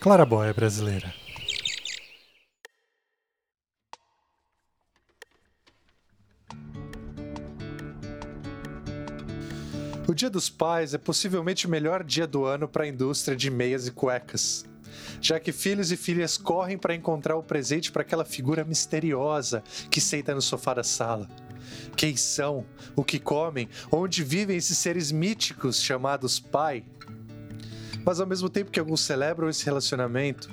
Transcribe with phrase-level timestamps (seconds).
[0.00, 1.12] Clarabóia brasileira.
[10.08, 13.50] O Dia dos Pais é possivelmente o melhor dia do ano para a indústria de
[13.50, 14.64] meias e cuecas,
[15.20, 20.00] já que filhos e filhas correm para encontrar o presente para aquela figura misteriosa que
[20.00, 21.28] senta no sofá da sala.
[21.94, 22.64] Quem são?
[22.96, 23.68] O que comem?
[23.92, 26.86] Onde vivem esses seres míticos chamados pai?
[28.10, 30.50] Mas ao mesmo tempo que alguns celebram esse relacionamento,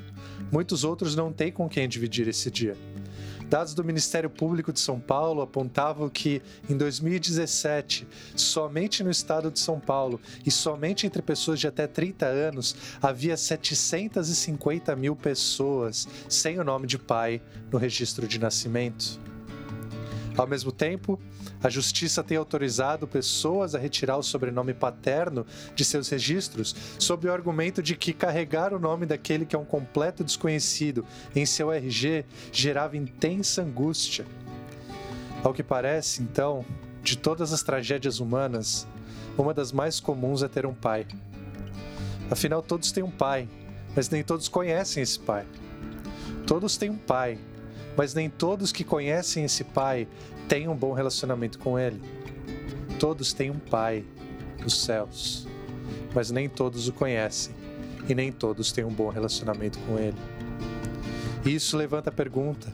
[0.52, 2.78] muitos outros não têm com quem dividir esse dia.
[3.50, 6.40] Dados do Ministério Público de São Paulo apontavam que,
[6.70, 12.28] em 2017, somente no estado de São Paulo e somente entre pessoas de até 30
[12.28, 19.20] anos, havia 750 mil pessoas sem o nome de pai no registro de nascimento.
[20.38, 21.20] Ao mesmo tempo,
[21.64, 27.34] a Justiça tem autorizado pessoas a retirar o sobrenome paterno de seus registros sob o
[27.34, 31.04] argumento de que carregar o nome daquele que é um completo desconhecido
[31.36, 34.26] em seu RG gerava intensa angústia.
[35.44, 36.64] Ao que parece, então,
[37.02, 38.88] de todas as tragédias humanas,
[39.36, 41.08] uma das mais comuns é ter um pai.
[42.30, 43.50] Afinal, todos têm um pai,
[43.96, 45.48] mas nem todos conhecem esse pai.
[46.46, 47.40] Todos têm um pai,
[47.98, 50.08] mas nem todos que conhecem esse pai
[50.48, 52.00] têm um bom relacionamento com ele.
[53.00, 54.06] Todos têm um pai
[54.62, 55.48] nos céus,
[56.14, 57.54] mas nem todos o conhecem
[58.08, 60.18] e nem todos têm um bom relacionamento com ele.
[61.44, 62.72] E isso levanta a pergunta: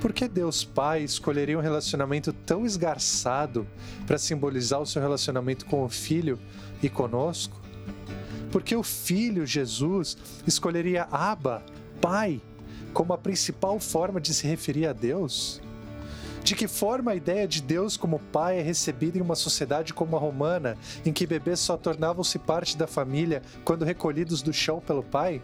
[0.00, 3.66] por que Deus Pai escolheria um relacionamento tão esgarçado
[4.06, 6.38] para simbolizar o seu relacionamento com o Filho
[6.82, 7.60] e conosco?
[8.50, 11.62] Por que o Filho Jesus escolheria Abba,
[12.00, 12.40] Pai,
[12.92, 15.60] como a principal forma de se referir a Deus?
[16.42, 20.16] De que forma a ideia de Deus como pai é recebida em uma sociedade como
[20.16, 25.02] a romana, em que bebês só tornavam-se parte da família quando recolhidos do chão pelo
[25.02, 25.42] pai?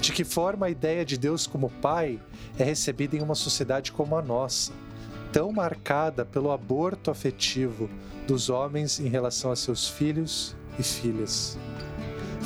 [0.00, 2.20] De que forma a ideia de Deus como pai
[2.58, 4.72] é recebida em uma sociedade como a nossa,
[5.32, 7.88] tão marcada pelo aborto afetivo
[8.26, 11.56] dos homens em relação a seus filhos e filhas?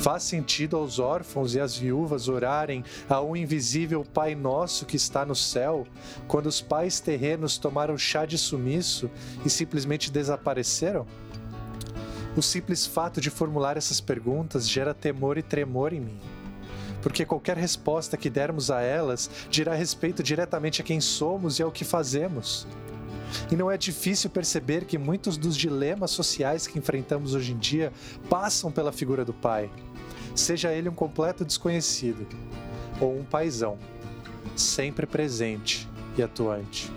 [0.01, 5.23] Faz sentido aos órfãos e às viúvas orarem a um invisível Pai Nosso que está
[5.23, 5.85] no céu,
[6.27, 9.11] quando os pais terrenos tomaram chá de sumiço
[9.45, 11.05] e simplesmente desapareceram?
[12.35, 16.19] O simples fato de formular essas perguntas gera temor e tremor em mim.
[17.03, 21.71] Porque qualquer resposta que dermos a elas dirá respeito diretamente a quem somos e ao
[21.71, 22.65] que fazemos.
[23.51, 27.93] E não é difícil perceber que muitos dos dilemas sociais que enfrentamos hoje em dia
[28.27, 29.69] passam pela figura do pai
[30.35, 32.27] seja ele um completo desconhecido
[32.99, 33.77] ou um paisão,
[34.55, 35.87] sempre presente
[36.17, 36.91] e atuante.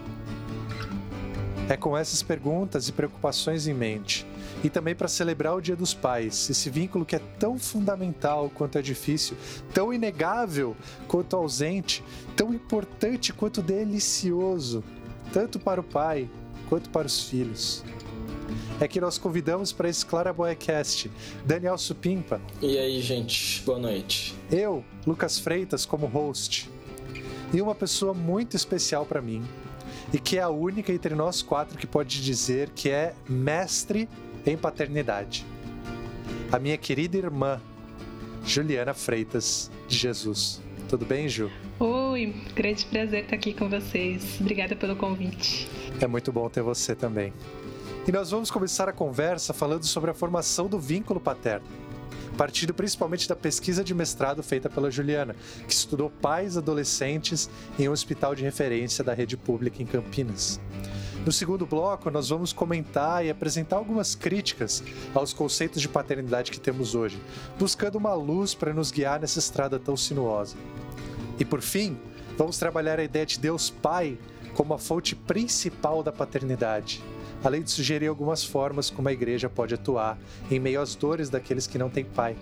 [1.68, 4.26] É com essas perguntas e preocupações em mente,
[4.62, 8.76] e também para celebrar o Dia dos Pais, esse vínculo que é tão fundamental quanto
[8.76, 9.36] é difícil,
[9.72, 10.76] tão inegável
[11.08, 12.04] quanto ausente,
[12.36, 14.84] tão importante quanto delicioso,
[15.32, 16.28] tanto para o pai
[16.68, 17.82] quanto para os filhos
[18.80, 21.10] é que nós convidamos para esse Claraboycast
[21.44, 22.40] Daniel Supimpa.
[22.60, 24.34] E aí, gente, boa noite.
[24.50, 26.70] Eu, Lucas Freitas, como host.
[27.52, 29.44] E uma pessoa muito especial para mim,
[30.12, 34.08] e que é a única entre nós quatro que pode dizer que é mestre
[34.44, 35.46] em paternidade.
[36.50, 37.60] A minha querida irmã,
[38.44, 40.60] Juliana Freitas de Jesus.
[40.88, 41.50] Tudo bem, Ju?
[41.80, 44.38] Oi, grande prazer estar aqui com vocês.
[44.40, 45.68] Obrigada pelo convite.
[46.00, 47.32] É muito bom ter você também.
[48.06, 51.66] E nós vamos começar a conversa falando sobre a formação do vínculo paterno,
[52.36, 55.34] partindo principalmente da pesquisa de mestrado feita pela Juliana,
[55.66, 57.48] que estudou pais adolescentes
[57.78, 60.60] em um hospital de referência da rede pública em Campinas.
[61.24, 64.84] No segundo bloco, nós vamos comentar e apresentar algumas críticas
[65.14, 67.18] aos conceitos de paternidade que temos hoje,
[67.58, 70.56] buscando uma luz para nos guiar nessa estrada tão sinuosa.
[71.38, 71.98] E por fim,
[72.36, 74.18] vamos trabalhar a ideia de Deus Pai
[74.52, 77.02] como a fonte principal da paternidade
[77.44, 80.18] além de sugerir algumas formas como a igreja pode atuar
[80.50, 82.34] em meio às dores daqueles que não têm pai.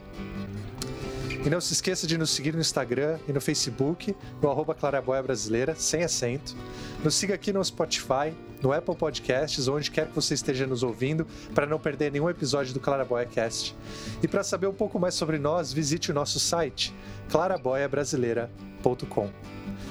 [1.45, 5.21] E não se esqueça de nos seguir no Instagram e no Facebook, no arroba Claraboia
[5.21, 6.55] Brasileira, sem acento.
[7.03, 8.33] Nos siga aqui no Spotify,
[8.63, 12.73] no Apple Podcasts, onde quer que você esteja nos ouvindo, para não perder nenhum episódio
[12.73, 13.75] do Claraboia Cast.
[14.23, 16.95] E para saber um pouco mais sobre nós, visite o nosso site,
[17.29, 19.29] claraboiabrasileira.com.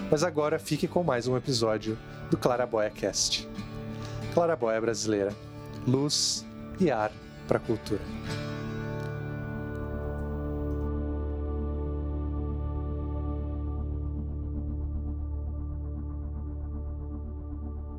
[0.10, 1.98] Mas agora fique com mais um episódio
[2.30, 3.46] do Claraboia Cast.
[4.34, 5.36] Claraboia brasileira.
[5.88, 6.46] Luz
[6.80, 7.12] e ar
[7.48, 8.02] para a cultura.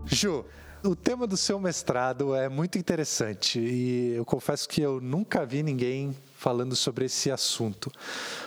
[0.06, 0.44] Ju,
[0.84, 5.62] O tema do seu mestrado é muito interessante e eu confesso que eu nunca vi
[5.62, 7.88] ninguém falando sobre esse assunto.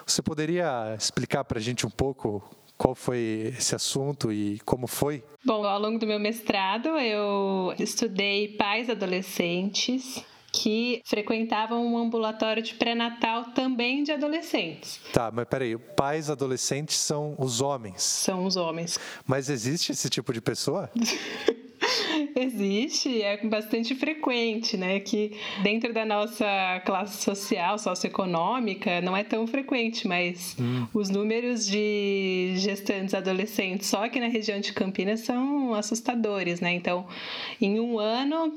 [0.06, 2.44] Você poderia explicar para a gente um pouco
[2.77, 5.24] qual foi esse assunto e como foi?
[5.44, 12.75] Bom, ao longo do meu mestrado, eu estudei pais adolescentes que frequentavam um ambulatório de
[12.75, 15.01] pré-natal também de adolescentes.
[15.12, 18.01] Tá, mas peraí, pais adolescentes são os homens?
[18.01, 18.98] São os homens.
[19.27, 20.89] Mas existe esse tipo de pessoa?
[22.36, 25.00] Existe, é bastante frequente, né?
[25.00, 30.88] Que dentro da nossa classe social, socioeconômica, não é tão frequente, mas hum.
[30.94, 36.74] os números de gestantes adolescentes só aqui na região de Campinas são assustadores, né?
[36.74, 37.06] Então,
[37.62, 38.54] em um ano,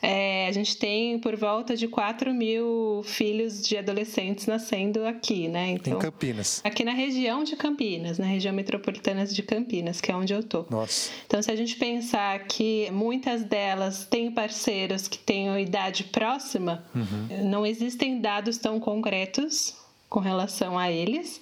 [0.00, 5.70] é, a gente tem por volta de 4 mil filhos de adolescentes nascendo aqui, né?
[5.70, 6.60] Então, em Campinas.
[6.64, 10.66] Aqui na região de Campinas, na região metropolitana de Campinas, que é onde eu tô.
[10.68, 11.10] Nossa.
[11.26, 17.48] Então, se a gente pensar que muitas delas têm parceiros que tenham idade próxima, uhum.
[17.48, 19.74] não existem dados tão concretos
[20.08, 21.40] com relação a eles,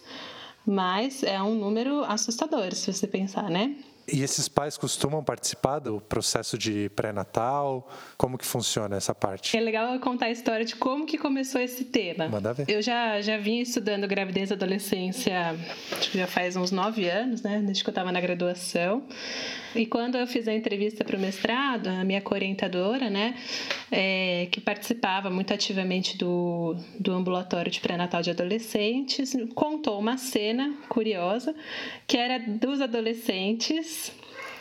[0.67, 3.75] mas é um número assustador, se você pensar, né?
[4.12, 7.89] E esses pais costumam participar do processo de pré-natal?
[8.17, 9.57] Como que funciona essa parte?
[9.57, 12.29] É legal contar a história de como que começou esse tema.
[12.29, 12.65] Manda ver.
[12.69, 15.57] Eu já, já vim estudando gravidez e adolescência,
[16.12, 17.61] já faz uns nove anos, né?
[17.65, 19.05] Desde que eu estava na graduação.
[19.75, 23.35] E quando eu fiz a entrevista para o mestrado, a minha orientadora, né,
[23.91, 30.75] é, que participava muito ativamente do, do ambulatório de pré-natal de adolescentes, contou uma cena
[30.89, 31.55] curiosa
[32.07, 34.00] que era dos adolescentes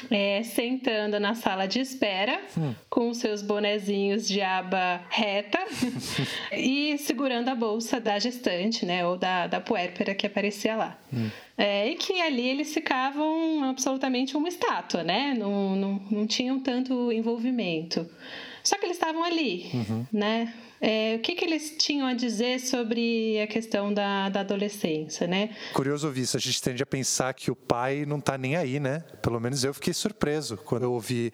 [0.09, 2.74] é, sentando na sala de espera hum.
[2.89, 5.59] com os seus bonezinhos de aba reta
[6.53, 10.97] e segurando a bolsa da gestante, né, ou da, da puérpera que aparecia lá.
[11.13, 11.30] Hum.
[11.57, 15.36] É, e que ali eles ficavam absolutamente uma estátua, né?
[15.38, 18.09] Não, não, não tinham tanto envolvimento.
[18.63, 20.06] Só que eles estavam ali, uhum.
[20.12, 20.53] né?
[20.81, 25.50] É, o que, que eles tinham a dizer sobre a questão da, da adolescência, né?
[25.74, 26.38] Curioso ouvir isso.
[26.38, 29.04] A gente tende a pensar que o pai não está nem aí, né?
[29.22, 31.34] Pelo menos eu fiquei surpreso quando eu ouvi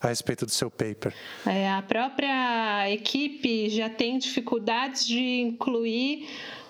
[0.00, 1.12] a respeito do seu paper.
[1.44, 6.26] É, a própria equipe já tem dificuldades de incluir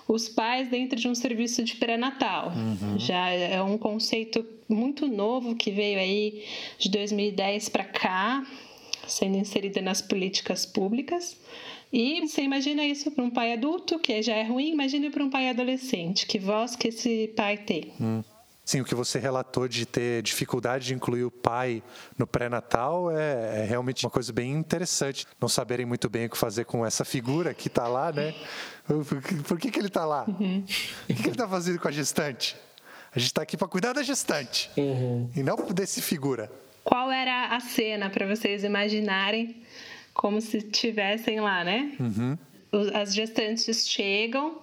[0.07, 2.53] os pais dentro de um serviço de pré-natal.
[2.55, 2.97] Uhum.
[2.97, 6.45] Já é um conceito muito novo que veio aí
[6.77, 8.45] de 2010 para cá,
[9.07, 11.37] sendo inserida nas políticas públicas.
[11.91, 15.29] E você imagina isso para um pai adulto, que já é ruim, imagine para um
[15.29, 17.93] pai adolescente, que voz que esse pai tem.
[17.99, 18.23] Hum.
[18.67, 21.81] Sim, o que você relatou de ter dificuldade de incluir o pai
[22.17, 25.25] no pré-natal é, é, realmente uma coisa bem interessante.
[25.39, 28.35] Não saberem muito bem o que fazer com essa figura que está lá, né?
[29.47, 30.25] Por que, que ele está lá?
[30.27, 30.65] Uhum.
[30.65, 32.57] O que, que ele está fazendo com a gestante?
[33.15, 35.29] A gente está aqui para cuidar da gestante uhum.
[35.33, 36.51] e não desse figura.
[36.83, 39.63] Qual era a cena para vocês imaginarem
[40.17, 41.91] como se estivessem lá, né?
[41.99, 42.37] Uhum.
[42.93, 44.57] As gestantes chegam,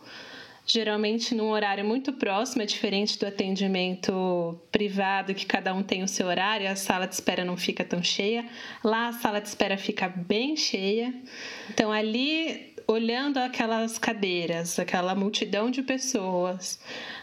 [0.67, 6.09] geralmente num horário muito próximo, é diferente do atendimento privado, que cada um tem o
[6.09, 8.45] seu horário, a sala de espera não fica tão cheia.
[8.83, 11.15] Lá a sala de espera fica bem cheia.
[11.71, 16.81] Então ali, olhando aquelas cadeiras, aquela multidão de pessoas,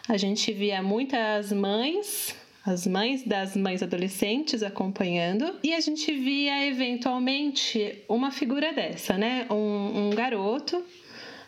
[0.07, 2.33] a gente via muitas mães
[2.65, 9.47] as mães das mães adolescentes acompanhando, e a gente via eventualmente uma figura dessa, né?
[9.49, 10.83] Um, um garoto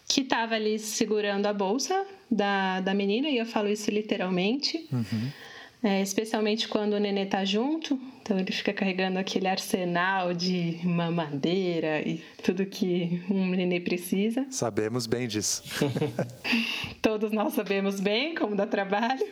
[0.08, 4.88] que estava ali segurando a bolsa da, da menina, e eu falo isso literalmente.
[4.92, 5.32] Uhum.
[5.84, 12.00] É, especialmente quando o nenê tá junto, então ele fica carregando aquele arsenal de mamadeira
[12.08, 14.48] e tudo que um nenê precisa.
[14.50, 15.62] Sabemos bem disso.
[17.04, 19.28] Todos nós sabemos bem como dá trabalho.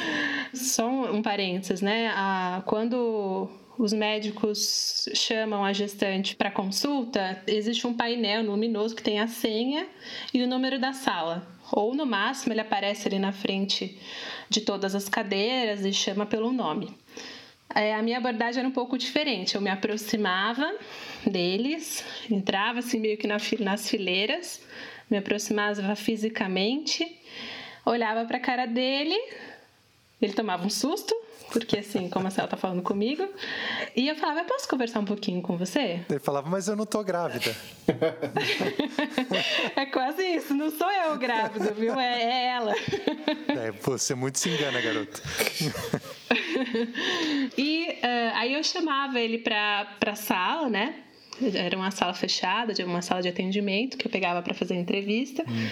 [0.52, 2.12] Só um, um parênteses, né?
[2.14, 3.48] Ah, quando
[3.78, 9.86] os médicos chamam a gestante para consulta, existe um painel luminoso que tem a senha
[10.34, 11.48] e o número da sala.
[11.72, 13.98] Ou no máximo ele aparece ali na frente
[14.50, 16.94] de todas as cadeiras e chama pelo nome.
[17.72, 19.54] É, a minha abordagem era um pouco diferente.
[19.54, 20.74] Eu me aproximava
[21.26, 24.60] deles, entrava assim meio que nas fileiras,
[25.10, 27.20] me aproximava fisicamente,
[27.84, 29.16] olhava para a cara dele,
[30.20, 31.14] ele tomava um susto,
[31.54, 33.26] porque assim, como a Célia tá falando comigo,
[33.94, 36.00] e eu falava, eu posso conversar um pouquinho com você?
[36.10, 37.54] Ele falava, mas eu não tô grávida.
[39.76, 41.98] é quase isso, não sou eu grávida, viu?
[41.98, 42.74] É, é ela.
[43.54, 45.22] É, você muito se engana, garoto.
[47.56, 50.96] e uh, aí eu chamava ele pra, pra sala, né?
[51.54, 55.44] Era uma sala fechada, uma sala de atendimento que eu pegava para fazer entrevista.
[55.48, 55.68] Hum.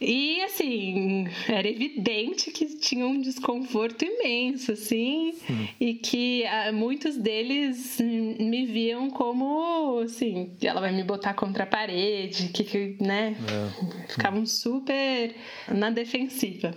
[0.00, 5.66] E assim, era evidente que tinha um desconforto imenso, assim, hum.
[5.80, 11.66] e que ah, muitos deles me viam como assim, ela vai me botar contra a
[11.66, 13.36] parede, que, que né?
[13.48, 14.12] É.
[14.12, 15.34] Ficavam super
[15.68, 16.74] na defensiva.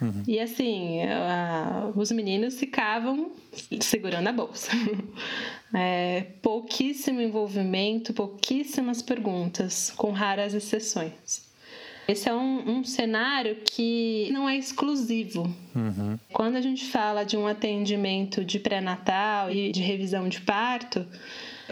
[0.00, 0.22] Uhum.
[0.26, 3.32] E assim, uh, os meninos ficavam
[3.80, 4.70] segurando a bolsa.
[5.74, 11.44] É, pouquíssimo envolvimento, pouquíssimas perguntas, com raras exceções.
[12.08, 15.42] Esse é um, um cenário que não é exclusivo.
[15.74, 16.18] Uhum.
[16.32, 21.06] Quando a gente fala de um atendimento de pré-natal e de revisão de parto,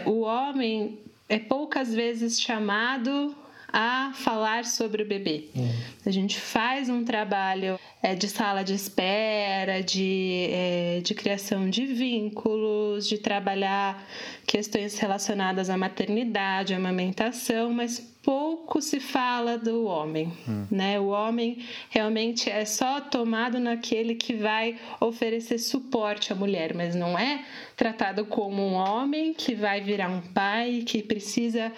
[0.05, 0.99] o homem
[1.29, 3.35] é poucas vezes chamado
[3.71, 5.49] a falar sobre o bebê.
[5.55, 5.69] Uhum.
[6.05, 11.87] A gente faz um trabalho é, de sala de espera, de, é, de criação de
[11.87, 14.07] vínculos, de trabalhar
[14.45, 20.65] questões relacionadas à maternidade, à amamentação, mas pouco se fala do homem, hum.
[20.71, 20.99] né?
[20.99, 21.59] O homem
[21.89, 27.43] realmente é só tomado naquele que vai oferecer suporte à mulher, mas não é
[27.75, 31.71] tratado como um homem que vai virar um pai que precisa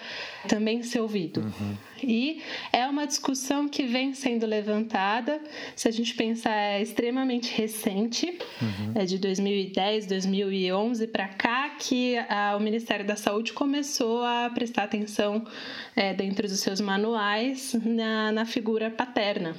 [0.46, 1.40] também ser ouvido.
[1.40, 1.76] Uhum.
[2.02, 2.42] E
[2.72, 5.40] é uma discussão que vem sendo levantada,
[5.74, 8.92] se a gente pensar, é extremamente recente, uhum.
[8.96, 14.82] é de 2010, 2011 para cá que a, o Ministério da Saúde começou a prestar
[14.82, 15.46] atenção
[15.94, 19.54] é, dentro dos seus manuais na, na figura paterna.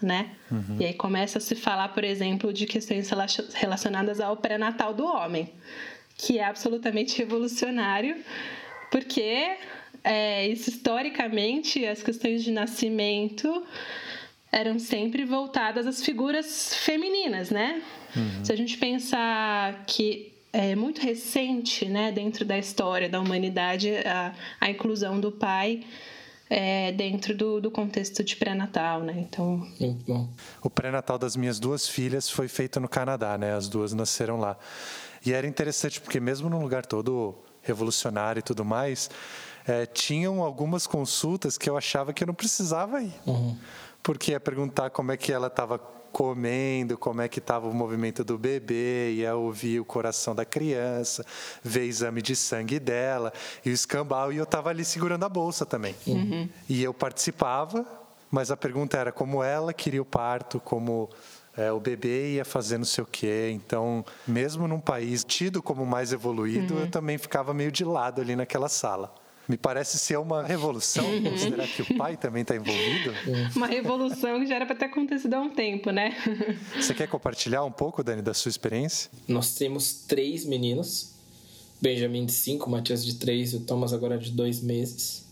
[0.00, 0.30] Né?
[0.50, 0.76] Uhum.
[0.80, 3.10] E aí começa a se falar, por exemplo, de questões
[3.54, 5.52] relacionadas ao pré-natal do homem,
[6.16, 8.16] que é absolutamente revolucionário,
[8.90, 9.56] porque
[10.04, 13.64] é, isso historicamente, as questões de nascimento
[14.50, 17.82] eram sempre voltadas às figuras femininas, né?
[18.16, 18.44] Uhum.
[18.44, 24.34] Se a gente pensar que é muito recente, né, dentro da história da humanidade, a,
[24.60, 25.84] a inclusão do pai
[26.50, 29.14] é, dentro do, do, contexto de pré-natal, né?
[29.18, 29.66] Então.
[30.62, 33.52] O pré-natal das minhas duas filhas foi feito no Canadá, né?
[33.54, 34.56] As duas nasceram lá.
[35.24, 39.10] E era interessante porque mesmo num lugar todo revolucionário e tudo mais,
[39.66, 43.12] é, tinham algumas consultas que eu achava que eu não precisava ir.
[43.26, 43.56] Uhum.
[44.02, 45.78] Porque ia perguntar como é que ela estava
[46.12, 51.24] comendo, como é que estava o movimento do bebê, ia ouvir o coração da criança,
[51.62, 53.32] ver exame de sangue dela
[53.64, 55.94] e o escambau, e eu estava ali segurando a bolsa também.
[56.06, 56.48] Uhum.
[56.68, 57.86] E eu participava,
[58.30, 61.08] mas a pergunta era como ela queria o parto, como
[61.56, 63.50] é, o bebê ia fazer não sei o quê.
[63.52, 66.80] Então, mesmo num país tido como mais evoluído, uhum.
[66.80, 69.14] eu também ficava meio de lado ali naquela sala.
[69.48, 71.22] Me parece ser uma revolução, uhum.
[71.22, 73.14] considerar que o pai também está envolvido.
[73.56, 76.14] Uma revolução que já era para ter acontecido há um tempo, né?
[76.76, 79.10] Você quer compartilhar um pouco, Dani, da sua experiência?
[79.26, 81.16] Nós temos três meninos.
[81.80, 85.26] Benjamin de cinco, Matias de três e o Thomas agora de dois meses.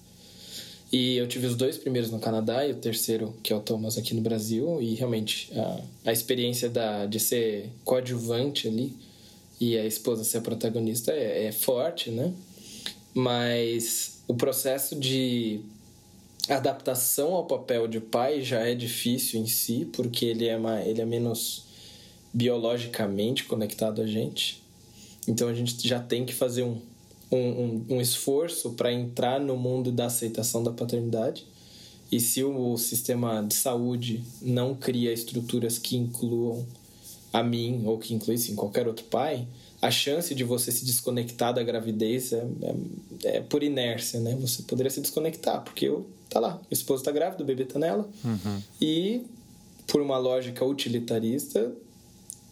[0.93, 3.99] E eu tive os dois primeiros no Canadá e o terceiro, que é o Thomas,
[3.99, 4.81] aqui no Brasil.
[4.81, 5.81] E realmente, a,
[6.11, 8.95] a experiência da, de ser coadjuvante ali
[9.61, 12.33] e a esposa ser a protagonista é, é forte, né?
[13.17, 15.61] Mas o processo de
[16.51, 21.05] adaptação ao papel de pai já é difícil em si, porque ele é, ele é
[21.07, 21.65] menos
[22.31, 24.63] biologicamente conectado a gente.
[25.27, 26.79] Então a gente já tem que fazer um,
[27.33, 31.47] um, um, esforço para entrar no mundo da aceitação da paternidade.
[32.13, 36.67] E se o sistema de saúde não cria estruturas que incluam
[37.33, 39.49] a mim ou que incluíssem qualquer outro pai,
[39.87, 44.37] a chance de você se desconectar da gravidez é, é, é, por inércia, né?
[44.41, 47.79] Você poderia se desconectar, porque eu, tá lá, o esposo tá grávido, o bebê tá
[47.79, 48.09] nela.
[48.25, 48.63] Uhum.
[48.81, 49.23] E,
[49.87, 51.73] por uma lógica utilitarista,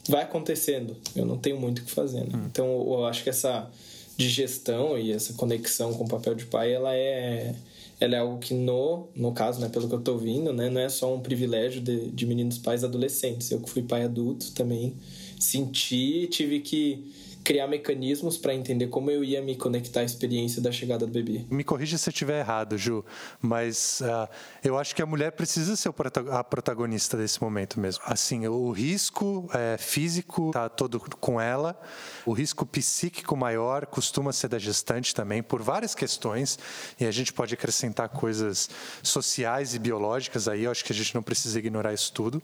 [0.08, 0.96] vai acontecendo.
[1.16, 2.30] Eu não tenho muito o que fazer, né?
[2.34, 2.46] Uhum.
[2.46, 3.68] Então, eu acho que essa
[4.16, 7.54] digestão e essa conexão com o papel de pai, ela é
[8.00, 10.80] ela é algo que no, no caso, né, pelo que eu tô ouvindo, né, não
[10.80, 13.50] é só um privilégio de, de meninos pais adolescentes.
[13.50, 14.94] Eu que fui pai adulto também
[15.44, 17.12] senti, tive que
[17.44, 21.44] criar mecanismos para entender como eu ia me conectar à experiência da chegada do bebê.
[21.50, 23.04] Me corrija se eu estiver errado, Ju,
[23.40, 24.28] mas uh,
[24.64, 25.92] eu acho que a mulher precisa ser
[26.30, 28.02] a protagonista desse momento mesmo.
[28.06, 31.78] Assim, o risco é, físico está todo com ela,
[32.24, 36.58] o risco psíquico maior costuma ser da gestante também, por várias questões,
[36.98, 38.70] e a gente pode acrescentar coisas
[39.02, 42.42] sociais e biológicas aí, eu acho que a gente não precisa ignorar isso tudo.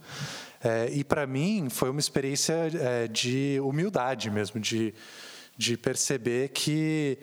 [0.62, 4.95] É, e para mim foi uma experiência é, de humildade mesmo, de,
[5.57, 7.19] de perceber que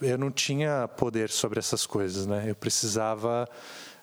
[0.00, 2.44] eu não tinha poder sobre essas coisas, né?
[2.48, 3.48] Eu precisava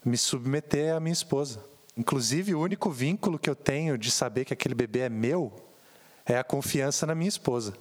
[0.03, 1.63] me submeter à minha esposa.
[1.97, 5.53] Inclusive, o único vínculo que eu tenho de saber que aquele bebê é meu
[6.25, 7.73] é a confiança na minha esposa.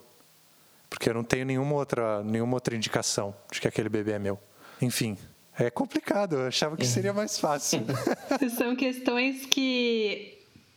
[0.89, 4.39] Porque eu não tenho nenhuma outra, nenhuma outra indicação de que aquele bebê é meu.
[4.81, 5.17] Enfim,
[5.57, 7.81] É complicado, eu achava que seria mais fácil.
[8.57, 10.34] São questões que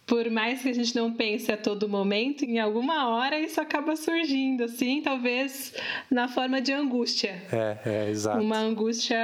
[0.09, 3.95] por mais que a gente não pense a todo momento, em alguma hora isso acaba
[3.95, 5.75] surgindo, assim, talvez
[6.11, 7.43] na forma de angústia.
[7.53, 8.41] É, é, exato.
[8.41, 9.19] Uma angústia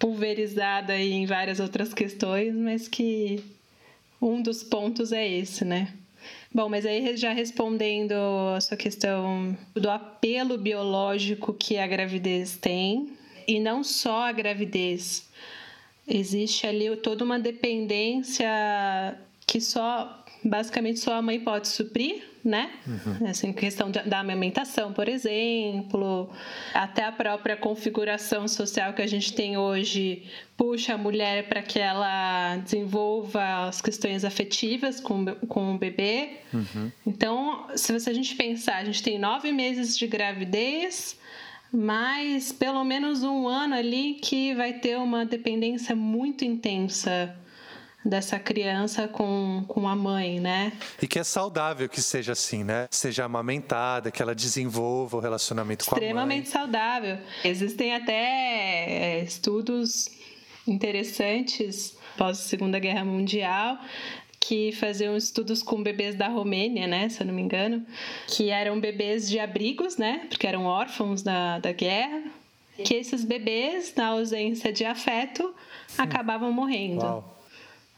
[0.00, 3.44] pulverizada em várias outras questões, mas que
[4.20, 5.94] um dos pontos é esse, né?
[6.52, 8.12] Bom, mas aí já respondendo
[8.56, 13.12] a sua questão do apelo biológico que a gravidez tem,
[13.46, 15.28] e não só a gravidez,
[16.08, 18.48] existe ali toda uma dependência
[19.46, 22.70] que só basicamente só a mãe pode suprir, né?
[22.86, 23.28] Uhum.
[23.28, 26.30] Assim, questão da amamentação, por exemplo,
[26.74, 30.24] até a própria configuração social que a gente tem hoje
[30.56, 36.38] puxa a mulher para que ela desenvolva as questões afetivas com, com o bebê.
[36.52, 36.90] Uhum.
[37.06, 41.16] Então, se a gente pensar, a gente tem nove meses de gravidez,
[41.72, 47.36] mais pelo menos um ano ali que vai ter uma dependência muito intensa
[48.04, 50.72] dessa criança com, com a mãe, né?
[51.00, 52.88] E que é saudável que seja assim, né?
[52.90, 56.08] Seja amamentada, que ela desenvolva o relacionamento com a mãe.
[56.08, 57.18] Extremamente saudável.
[57.44, 60.08] Existem até é, estudos
[60.66, 63.78] interessantes pós Segunda Guerra Mundial
[64.38, 67.86] que faziam estudos com bebês da Romênia, né, se eu não me engano,
[68.26, 72.24] que eram bebês de abrigos, né, porque eram órfãos da, da guerra,
[72.84, 75.54] que esses bebês, na ausência de afeto,
[75.96, 77.04] acabavam morrendo.
[77.04, 77.31] Uau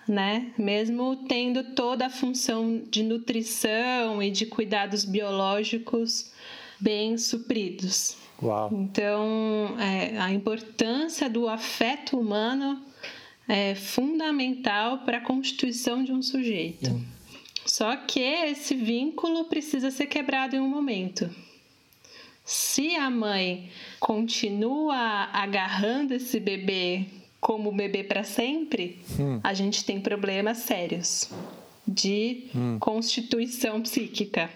[0.08, 0.52] né?
[0.58, 6.32] Mesmo tendo toda a função de nutrição e de cuidados biológicos
[6.80, 8.16] bem supridos.
[8.42, 8.70] Uau.
[8.72, 12.82] Então, é, a importância do afeto humano
[13.48, 16.90] é fundamental para a constituição de um sujeito.
[16.90, 17.04] Hum.
[17.64, 21.30] Só que esse vínculo precisa ser quebrado em um momento.
[22.44, 27.06] Se a mãe continua agarrando esse bebê
[27.44, 29.38] como bebê para sempre, hum.
[29.44, 31.28] a gente tem problemas sérios
[31.86, 32.78] de hum.
[32.80, 34.48] constituição psíquica.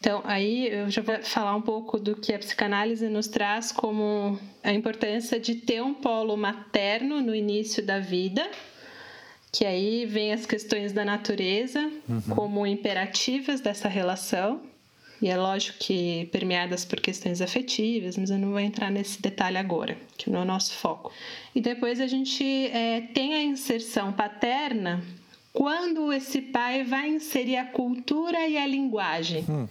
[0.00, 4.40] Então, aí eu já vou falar um pouco do que a psicanálise nos traz como
[4.64, 8.44] a importância de ter um polo materno no início da vida,
[9.52, 11.78] que aí vem as questões da natureza
[12.08, 12.20] uhum.
[12.34, 14.62] como imperativas dessa relação.
[15.20, 19.56] E é lógico que permeadas por questões afetivas, mas eu não vou entrar nesse detalhe
[19.56, 21.12] agora, que não é o nosso foco.
[21.54, 25.02] E depois a gente é, tem a inserção paterna
[25.52, 29.44] quando esse pai vai inserir a cultura e a linguagem.
[29.48, 29.66] Hum.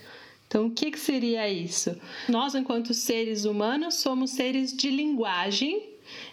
[0.48, 1.96] Então, o que, que seria isso?
[2.28, 5.90] Nós, enquanto seres humanos, somos seres de linguagem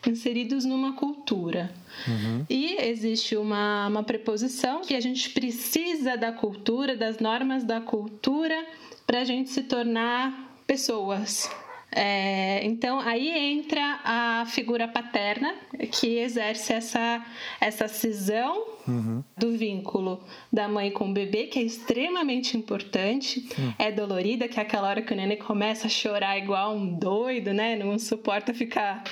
[0.07, 1.73] inseridos numa cultura.
[2.07, 2.47] Uhum.
[2.49, 8.67] E existe uma, uma preposição que a gente precisa da cultura, das normas da cultura
[9.13, 11.51] para a gente se tornar pessoas.
[11.95, 15.55] É, então aí entra a figura paterna
[15.91, 17.23] que exerce essa,
[17.61, 19.23] essa cisão uhum.
[19.37, 23.47] do vínculo da mãe com o bebê, que é extremamente importante.
[23.59, 23.75] Uhum.
[23.79, 27.53] É dolorida, que é aquela hora que o neném começa a chorar igual um doido,
[27.53, 27.77] né?
[27.77, 29.05] Não suporta ficar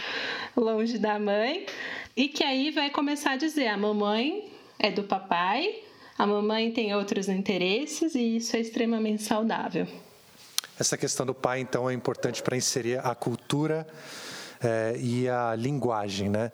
[0.56, 1.66] longe da mãe.
[2.16, 5.74] E que aí vai começar a dizer: a mamãe é do papai,
[6.20, 9.86] a mamãe tem outros interesses e isso é extremamente saudável.
[10.78, 13.86] Essa questão do pai, então, é importante para inserir a cultura
[14.62, 16.52] é, e a linguagem, né?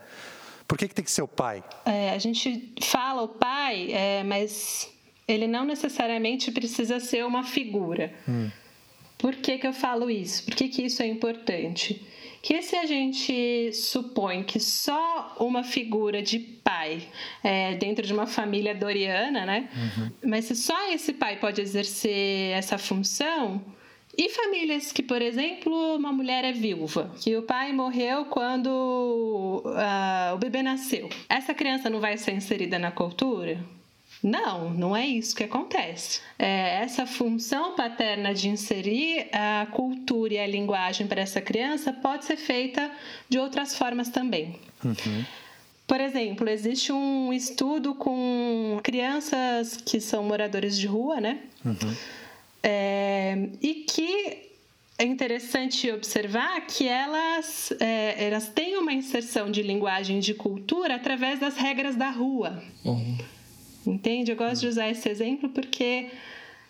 [0.69, 1.65] Por que, que tem que ser o pai?
[1.85, 4.89] É, a gente fala o pai, é, mas
[5.27, 8.15] ele não necessariamente precisa ser uma figura.
[8.29, 8.49] Hum.
[9.19, 10.45] Por que, que eu falo isso?
[10.45, 12.07] Por que, que isso é importante?
[12.43, 17.03] Que se a gente supõe que só uma figura de pai
[17.43, 19.69] é, dentro de uma família doriana, né?
[19.75, 20.11] Uhum.
[20.25, 23.63] Mas se só esse pai pode exercer essa função,
[24.19, 30.35] e famílias que, por exemplo, uma mulher é viúva, que o pai morreu quando uh,
[30.35, 31.11] o bebê nasceu.
[31.29, 33.63] Essa criança não vai ser inserida na cultura?
[34.23, 36.21] Não, não é isso que acontece.
[36.39, 42.25] É, essa função paterna de inserir a cultura e a linguagem para essa criança pode
[42.25, 42.91] ser feita
[43.29, 44.59] de outras formas também.
[44.85, 45.25] Uhum.
[45.87, 51.39] Por exemplo, existe um estudo com crianças que são moradores de rua, né?
[51.65, 51.97] Uhum.
[52.63, 54.51] É, e que
[54.99, 61.39] é interessante observar que elas, é, elas têm uma inserção de linguagem de cultura através
[61.39, 62.61] das regras da rua.
[62.85, 63.19] Uhum.
[63.87, 64.31] Entende?
[64.31, 66.11] Eu gosto de usar esse exemplo porque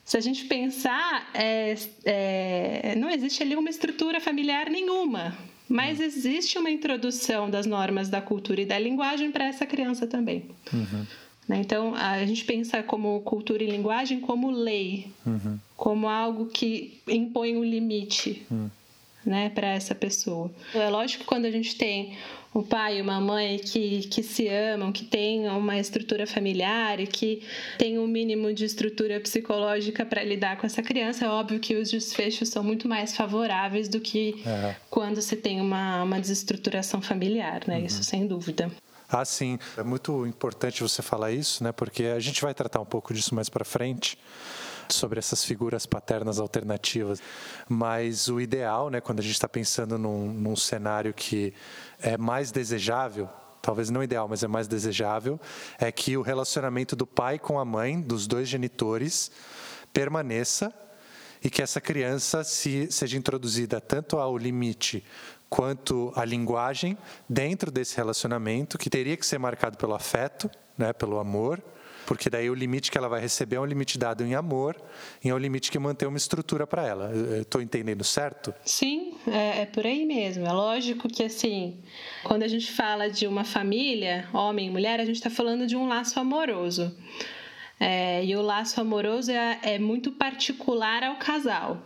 [0.05, 1.75] se a gente pensar, é,
[2.05, 5.37] é, não existe ali uma estrutura familiar nenhuma,
[5.69, 10.45] mas existe uma introdução das normas da cultura e da linguagem para essa criança também.
[10.73, 11.07] Uhum.
[11.49, 11.59] Né?
[11.59, 15.59] Então, a gente pensa como cultura e linguagem como lei, uhum.
[15.77, 18.47] como algo que impõe um limite.
[18.51, 18.71] Uhum.
[19.25, 20.49] Né, para essa pessoa.
[20.73, 22.17] É lógico que quando a gente tem
[22.59, 27.07] o pai e uma mãe que, que se amam, que têm uma estrutura familiar e
[27.07, 27.43] que
[27.77, 31.91] tem um mínimo de estrutura psicológica para lidar com essa criança, é óbvio que os
[31.91, 34.75] desfechos são muito mais favoráveis do que é.
[34.89, 37.79] quando se tem uma, uma desestruturação familiar, né?
[37.79, 37.85] Uhum.
[37.85, 38.71] Isso sem dúvida.
[39.07, 39.59] Ah, sim.
[39.77, 41.73] É muito importante você falar isso, né?
[41.73, 44.19] Porque a gente vai tratar um pouco disso mais para frente
[44.89, 47.21] sobre essas figuras paternas alternativas.
[47.69, 51.53] Mas o ideal, né, quando a gente está pensando num, num cenário que
[52.01, 53.29] é mais desejável,
[53.61, 55.41] talvez não ideal, mas é mais desejável,
[55.79, 59.31] é que o relacionamento do pai com a mãe, dos dois genitores,
[59.93, 60.73] permaneça
[61.43, 65.05] e que essa criança se, seja introduzida tanto ao limite
[65.49, 66.97] quanto à linguagem
[67.29, 71.63] dentro desse relacionamento, que teria que ser marcado pelo afeto, né, pelo amor,
[72.07, 74.77] porque daí o limite que ela vai receber é um limite dado em amor
[75.23, 77.13] e é um limite que mantém uma estrutura para ela.
[77.41, 78.55] Estou entendendo certo?
[78.65, 80.47] Sim, é, é, por aí mesmo.
[80.47, 81.79] É lógico que, assim,
[82.23, 85.77] quando a gente fala de uma família, homem e mulher, a gente está falando de
[85.77, 86.97] um laço amoroso.
[87.79, 91.83] É, e o laço amoroso é, é muito particular ao casal.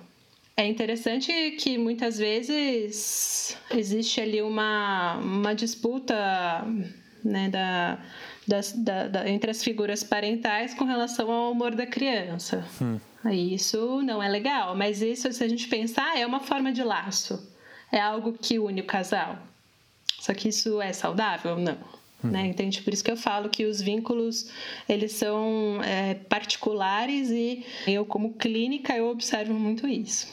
[0.57, 6.15] É interessante que muitas vezes existe ali uma, uma disputa
[7.25, 7.99] né, da,
[8.51, 12.67] das, da, da, entre as figuras parentais com relação ao humor da criança.
[12.83, 12.99] Hum.
[13.33, 17.49] Isso não é legal, mas isso, se a gente pensar, é uma forma de laço.
[17.93, 19.39] É algo que une o casal.
[20.19, 21.57] Só que isso é saudável?
[21.57, 21.79] Não.
[22.25, 22.31] Hum.
[22.31, 22.47] Né?
[22.49, 22.83] Entende?
[22.83, 24.51] Por isso que eu falo que os vínculos
[24.89, 30.29] eles são é, particulares e eu, como clínica, eu observo muito isso.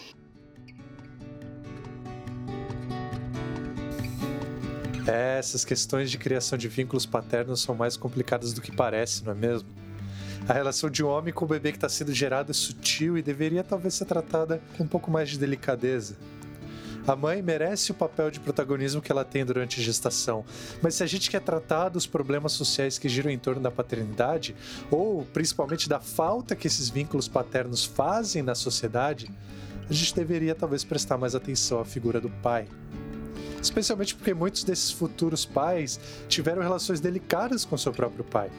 [5.08, 9.32] É, essas questões de criação de vínculos paternos são mais complicadas do que parece, não
[9.32, 9.70] é mesmo?
[10.50, 13.22] A relação de um homem com o bebê que está sendo gerado é sutil e
[13.22, 16.17] deveria talvez ser tratada com um pouco mais de delicadeza.
[17.08, 20.43] A mãe merece o papel de protagonismo que ela tem durante a gestação,
[20.82, 24.54] mas se a gente quer tratar dos problemas sociais que giram em torno da paternidade,
[24.91, 29.32] ou principalmente da falta que esses vínculos paternos fazem na sociedade,
[29.89, 32.67] a gente deveria talvez prestar mais atenção à figura do pai
[33.67, 38.49] especialmente porque muitos desses futuros pais tiveram relações delicadas com seu próprio pai.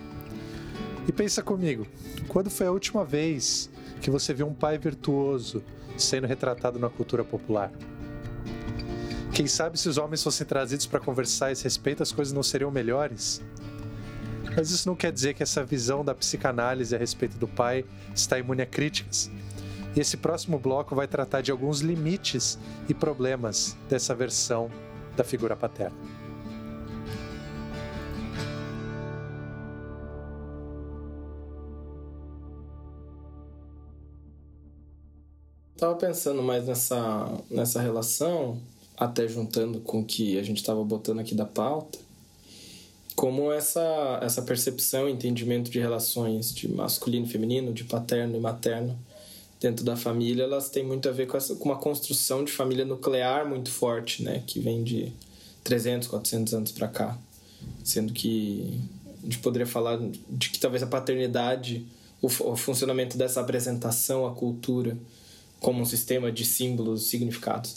[1.06, 1.86] E pensa comigo,
[2.28, 5.64] quando foi a última vez que você viu um pai virtuoso
[5.96, 7.72] sendo retratado na cultura popular?
[9.32, 12.42] Quem sabe se os homens fossem trazidos para conversar a esse respeito, as coisas não
[12.42, 13.40] seriam melhores?
[14.56, 18.38] Mas isso não quer dizer que essa visão da psicanálise a respeito do pai está
[18.38, 19.30] imune a críticas.
[19.94, 24.70] E esse próximo bloco vai tratar de alguns limites e problemas dessa versão
[25.18, 25.96] da figura paterna.
[35.74, 38.60] Estava pensando mais nessa, nessa relação,
[38.96, 41.98] até juntando com o que a gente estava botando aqui da pauta,
[43.14, 48.96] como essa, essa percepção entendimento de relações de masculino e feminino, de paterno e materno,
[49.60, 52.84] dentro da família, elas têm muito a ver com, essa, com uma construção de família
[52.84, 54.42] nuclear muito forte, né?
[54.46, 55.12] Que vem de
[55.64, 57.18] 300, 400 anos para cá.
[57.82, 58.80] Sendo que
[59.20, 61.84] a gente poderia falar de que talvez a paternidade,
[62.22, 64.96] o, o funcionamento dessa apresentação à cultura
[65.58, 67.76] como um sistema de símbolos, significados,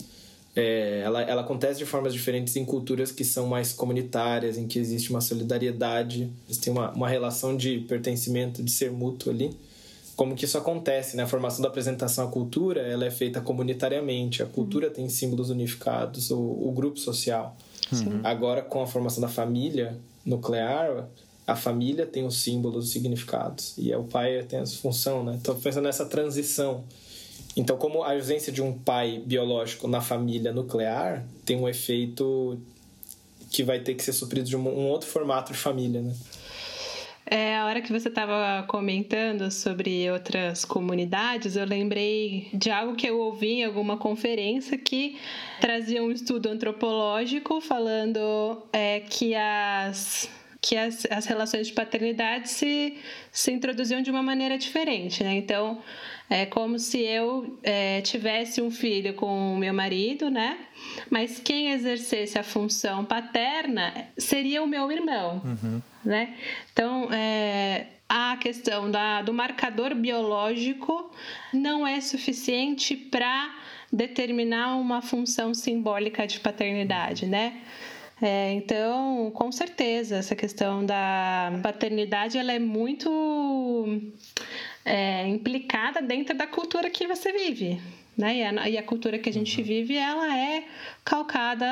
[0.56, 4.78] é, ela, ela acontece de formas diferentes em culturas que são mais comunitárias, em que
[4.78, 6.30] existe uma solidariedade,
[6.62, 9.58] tem uma, uma relação de pertencimento, de ser mútuo ali
[10.22, 11.24] como que isso acontece, né?
[11.24, 14.44] A formação da apresentação à cultura, ela é feita comunitariamente.
[14.44, 14.94] A cultura uhum.
[14.94, 17.58] tem símbolos unificados, o, o grupo social.
[17.92, 18.20] Sim.
[18.24, 21.08] Agora, com a formação da família nuclear,
[21.48, 23.74] a família tem os símbolos, os significados.
[23.80, 25.40] E o pai tem a função, né?
[25.42, 26.84] Então, pensando nessa transição.
[27.58, 32.60] Então, como a ausência de um pai biológico na família nuclear tem um efeito
[33.50, 36.14] que vai ter que ser suprido de um, um outro formato de família, né?
[37.34, 43.08] É, a hora que você estava comentando sobre outras comunidades, eu lembrei de algo que
[43.08, 45.18] eu ouvi em alguma conferência que
[45.62, 52.98] trazia um estudo antropológico falando é, que as que as, as relações de paternidade se,
[53.32, 55.34] se introduziam de uma maneira diferente, né?
[55.36, 55.82] Então,
[56.32, 60.58] é como se eu é, tivesse um filho com o meu marido, né?
[61.10, 65.82] Mas quem exercesse a função paterna seria o meu irmão, uhum.
[66.06, 66.34] né?
[66.72, 71.12] Então, é, a questão da, do marcador biológico
[71.54, 73.54] não é suficiente para
[73.92, 77.62] determinar uma função simbólica de paternidade, né?
[78.22, 83.10] É, então, com certeza, essa questão da paternidade ela é muito
[84.86, 87.82] é, implicada dentro da cultura que você vive.
[88.18, 88.38] Né?
[88.38, 89.68] E, a, e a cultura que a gente uhum.
[89.68, 90.66] vive, ela é
[91.04, 91.66] calcada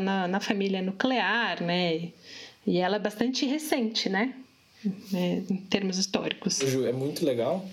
[0.00, 2.10] na, na família nuclear, né?
[2.66, 4.34] E ela é bastante recente, né?
[5.14, 6.60] É, em termos históricos.
[6.60, 7.64] É muito legal,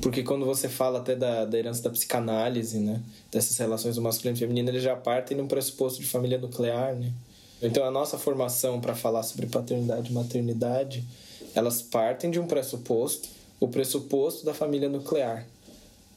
[0.00, 3.02] porque quando você fala até da, da herança da psicanálise, né?
[3.30, 7.10] Dessas relações do masculino e feminino, eles já partem num pressuposto de família nuclear, né?
[7.62, 11.04] Então a nossa formação para falar sobre paternidade e maternidade,
[11.54, 13.28] elas partem de um pressuposto,
[13.58, 15.46] o pressuposto da família nuclear.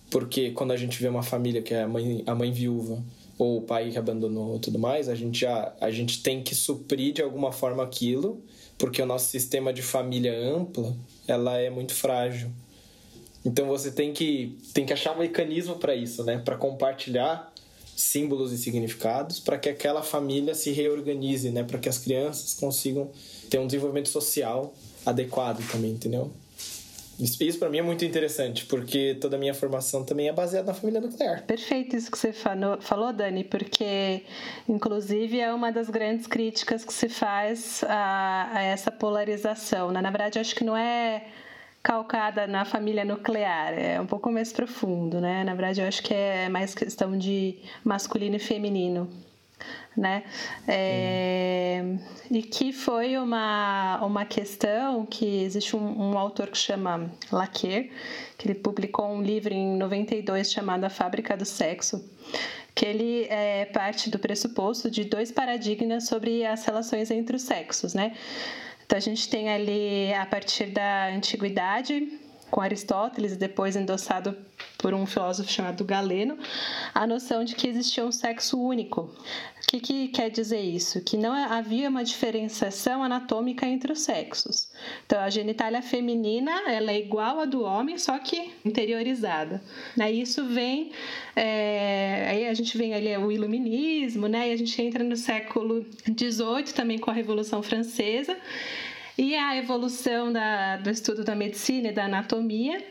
[0.09, 3.01] Porque quando a gente vê uma família que é a mãe, a mãe viúva
[3.37, 7.13] ou o pai que abandonou tudo mais, a gente já a gente tem que suprir
[7.13, 8.41] de alguma forma aquilo,
[8.77, 10.95] porque o nosso sistema de família ampla,
[11.27, 12.51] ela é muito frágil.
[13.45, 16.39] Então você tem que tem que achar um mecanismo para isso, né?
[16.39, 17.53] Para compartilhar
[17.95, 21.63] símbolos e significados para que aquela família se reorganize, né?
[21.63, 23.11] Para que as crianças consigam
[23.49, 24.73] ter um desenvolvimento social
[25.05, 26.31] adequado também, entendeu?
[27.19, 30.67] Isso, isso para mim é muito interessante, porque toda a minha formação também é baseada
[30.67, 31.43] na família nuclear.
[31.43, 34.23] Perfeito isso que você falou, Dani, porque
[34.67, 39.91] inclusive é uma das grandes críticas que se faz a, a essa polarização.
[39.91, 40.01] Né?
[40.01, 41.25] Na verdade, acho que não é
[41.83, 45.43] calcada na família nuclear, é um pouco mais profundo, né?
[45.45, 49.09] Na verdade, eu acho que é mais questão de masculino e feminino,
[49.95, 50.23] né?
[50.67, 51.83] É,
[52.29, 57.89] e que foi uma, uma questão que existe um, um autor que chama Laquer,
[58.37, 62.03] que ele publicou um livro em 92 chamado A Fábrica do Sexo,
[62.73, 67.93] que ele é parte do pressuposto de dois paradigmas sobre as relações entre os sexos,
[67.93, 68.13] né?
[68.85, 72.19] Então a gente tem ali a partir da antiguidade
[72.49, 74.35] com Aristóteles e depois endossado
[74.77, 76.37] por um filósofo chamado Galeno,
[76.93, 79.01] a noção de que existia um sexo único.
[79.01, 81.01] O que, que, quer dizer isso?
[81.01, 84.69] Que não havia uma diferenciação anatômica entre os sexos.
[85.05, 89.61] Então, a genitália feminina ela é igual à do homem, só que interiorizada.
[89.95, 90.11] Né?
[90.11, 90.91] Isso vem,
[91.35, 94.49] é, aí a gente vem ali o iluminismo, né?
[94.49, 98.35] e a gente entra no século XVIII também com a Revolução Francesa,
[99.19, 102.81] e a evolução da, do estudo da medicina e da anatomia,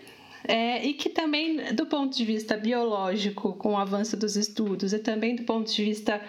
[0.46, 4.98] é, e que também, do ponto de vista biológico, com o avanço dos estudos, e
[4.98, 6.20] também do ponto de vista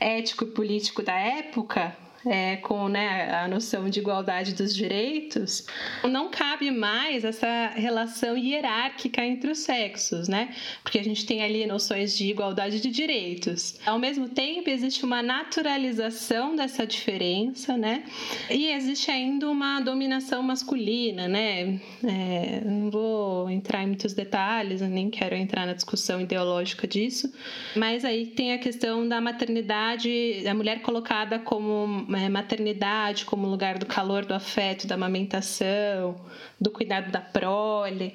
[0.00, 5.66] ético e político da época, é, com né, a noção de igualdade dos direitos,
[6.04, 10.54] não cabe mais essa relação hierárquica entre os sexos, né?
[10.82, 13.78] Porque a gente tem ali noções de igualdade de direitos.
[13.84, 18.04] Ao mesmo tempo, existe uma naturalização dessa diferença, né?
[18.50, 21.80] E existe ainda uma dominação masculina, né?
[22.04, 27.32] É, não vou entrar em muitos detalhes, nem quero entrar na discussão ideológica disso,
[27.76, 33.86] mas aí tem a questão da maternidade, a mulher colocada como maternidade como lugar do
[33.86, 36.16] calor, do afeto, da amamentação,
[36.60, 38.14] do cuidado da prole,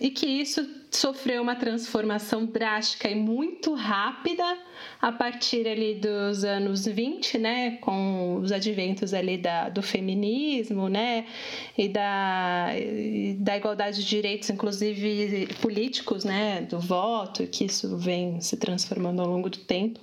[0.00, 4.44] e que isso sofreu uma transformação drástica e muito rápida
[5.00, 11.26] a partir ali dos anos 20, né, com os adventos ali da, do feminismo, né,
[11.76, 18.40] e da, e da igualdade de direitos, inclusive políticos, né, do voto, que isso vem
[18.40, 20.00] se transformando ao longo do tempo.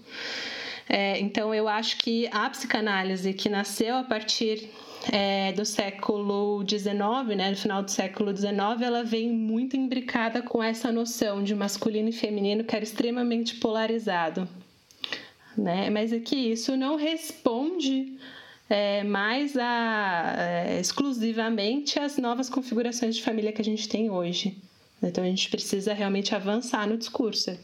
[0.90, 4.70] É, então, eu acho que a psicanálise que nasceu a partir
[5.12, 10.62] é, do século XIX, né, no final do século XIX, ela vem muito imbricada com
[10.62, 14.48] essa noção de masculino e feminino que era extremamente polarizado.
[15.58, 15.90] Né?
[15.90, 18.18] Mas é que isso não responde
[18.70, 24.58] é, mais a, é, exclusivamente às novas configurações de família que a gente tem hoje.
[25.02, 27.58] Então a gente precisa realmente avançar no discurso.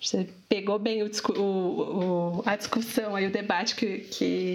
[0.00, 4.54] Você pegou bem o, o, o, a discussão aí, o debate que, que,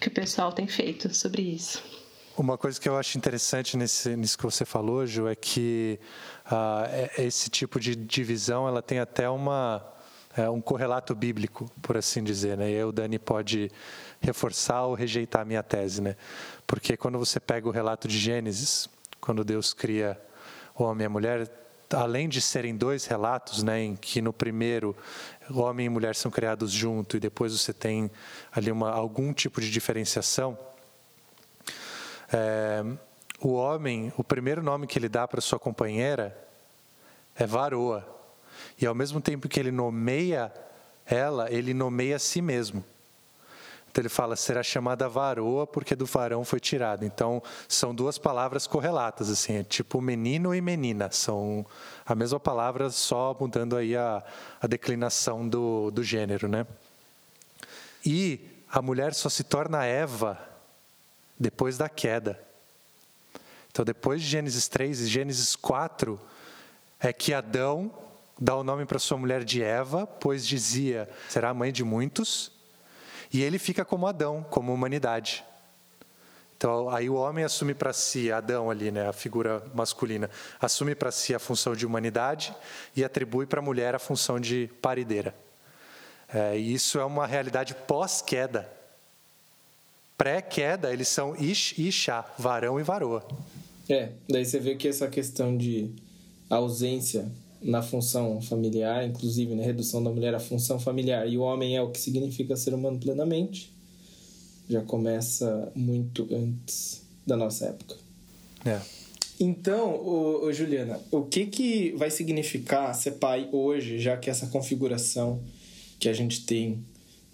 [0.00, 1.80] que o pessoal tem feito sobre isso.
[2.36, 6.00] Uma coisa que eu acho interessante nesse, nisso que você falou, Ju, é que
[6.46, 9.86] uh, esse tipo de divisão ela tem até uma,
[10.36, 12.56] é, um correlato bíblico, por assim dizer.
[12.56, 12.72] Né?
[12.72, 13.70] E aí o Dani pode
[14.20, 16.02] reforçar ou rejeitar a minha tese.
[16.02, 16.16] Né?
[16.66, 18.88] Porque quando você pega o relato de Gênesis,
[19.20, 20.20] quando Deus cria
[20.74, 21.61] o homem e a mulher,
[21.94, 24.96] além de serem dois relatos, né, em que no primeiro
[25.50, 28.10] homem e mulher são criados junto e depois você tem
[28.50, 30.58] ali uma, algum tipo de diferenciação,
[32.32, 32.82] é,
[33.40, 36.36] o homem, o primeiro nome que ele dá para sua companheira
[37.36, 38.08] é varoa.
[38.80, 40.52] E ao mesmo tempo que ele nomeia
[41.04, 42.84] ela, ele nomeia a si mesmo.
[43.92, 47.04] Então ele fala, será chamada varoa porque do varão foi tirado.
[47.04, 51.10] Então são duas palavras correlatas, assim, é tipo menino e menina.
[51.12, 51.66] São
[52.06, 54.24] a mesma palavra, só mudando aí a,
[54.62, 56.66] a declinação do, do gênero, né?
[58.02, 60.40] E a mulher só se torna Eva
[61.38, 62.42] depois da queda.
[63.70, 66.18] Então depois de Gênesis 3 e Gênesis 4
[66.98, 67.92] é que Adão
[68.40, 72.51] dá o nome para sua mulher de Eva, pois dizia: será mãe de muitos.
[73.32, 75.44] E ele fica como Adão, como humanidade.
[76.56, 81.10] Então, aí o homem assume para si, Adão ali, né, a figura masculina, assume para
[81.10, 82.54] si a função de humanidade
[82.94, 85.34] e atribui para a mulher a função de parideira.
[86.32, 88.70] É, e isso é uma realidade pós-queda.
[90.16, 93.26] Pré-queda, eles são ish e isha, varão e varoa.
[93.88, 95.90] É, daí você vê que essa questão de
[96.48, 97.28] ausência
[97.62, 101.82] na função familiar, inclusive na redução da mulher à função familiar, e o homem é
[101.82, 103.72] o que significa ser humano plenamente,
[104.68, 107.96] já começa muito antes da nossa época.
[108.64, 108.80] É.
[109.38, 114.46] Então, ô, ô, Juliana, o que, que vai significar ser pai hoje, já que essa
[114.46, 115.40] configuração
[115.98, 116.78] que a gente tem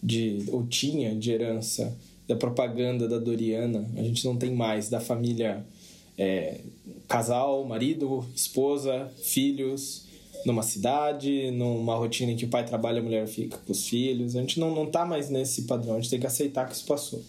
[0.03, 5.01] de ou tinha de herança da propaganda da Doriana, a gente não tem mais da
[5.01, 5.65] família
[6.17, 6.61] é,
[7.07, 10.08] casal, marido, esposa, filhos,
[10.45, 13.87] numa cidade, numa rotina em que o pai trabalha e a mulher fica com os
[13.87, 14.37] filhos.
[14.37, 16.87] A gente não, não tá mais nesse padrão, a gente tem que aceitar que isso
[16.87, 17.23] passou.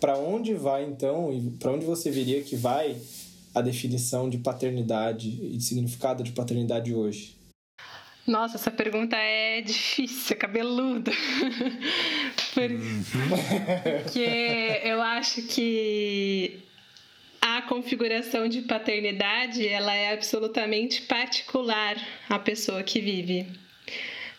[0.00, 2.96] Para onde vai então, e para onde você viria que vai
[3.54, 7.36] a definição de paternidade e de significado de paternidade hoje?
[8.26, 11.10] Nossa, essa pergunta é difícil, é cabeluda.
[12.54, 16.60] Porque eu acho que
[17.56, 21.96] a configuração de paternidade ela é absolutamente particular
[22.28, 23.46] à pessoa que vive.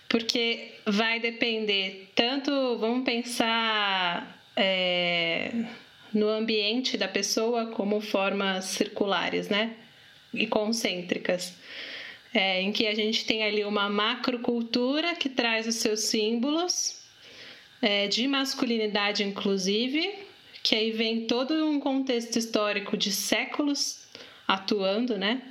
[0.07, 5.51] Porque vai depender tanto, vamos pensar é,
[6.13, 9.75] no ambiente da pessoa como formas circulares, né?
[10.33, 11.53] E concêntricas.
[12.33, 17.01] É, em que a gente tem ali uma macrocultura que traz os seus símbolos,
[17.81, 20.13] é, de masculinidade inclusive,
[20.63, 23.99] que aí vem todo um contexto histórico de séculos
[24.47, 25.41] atuando, né,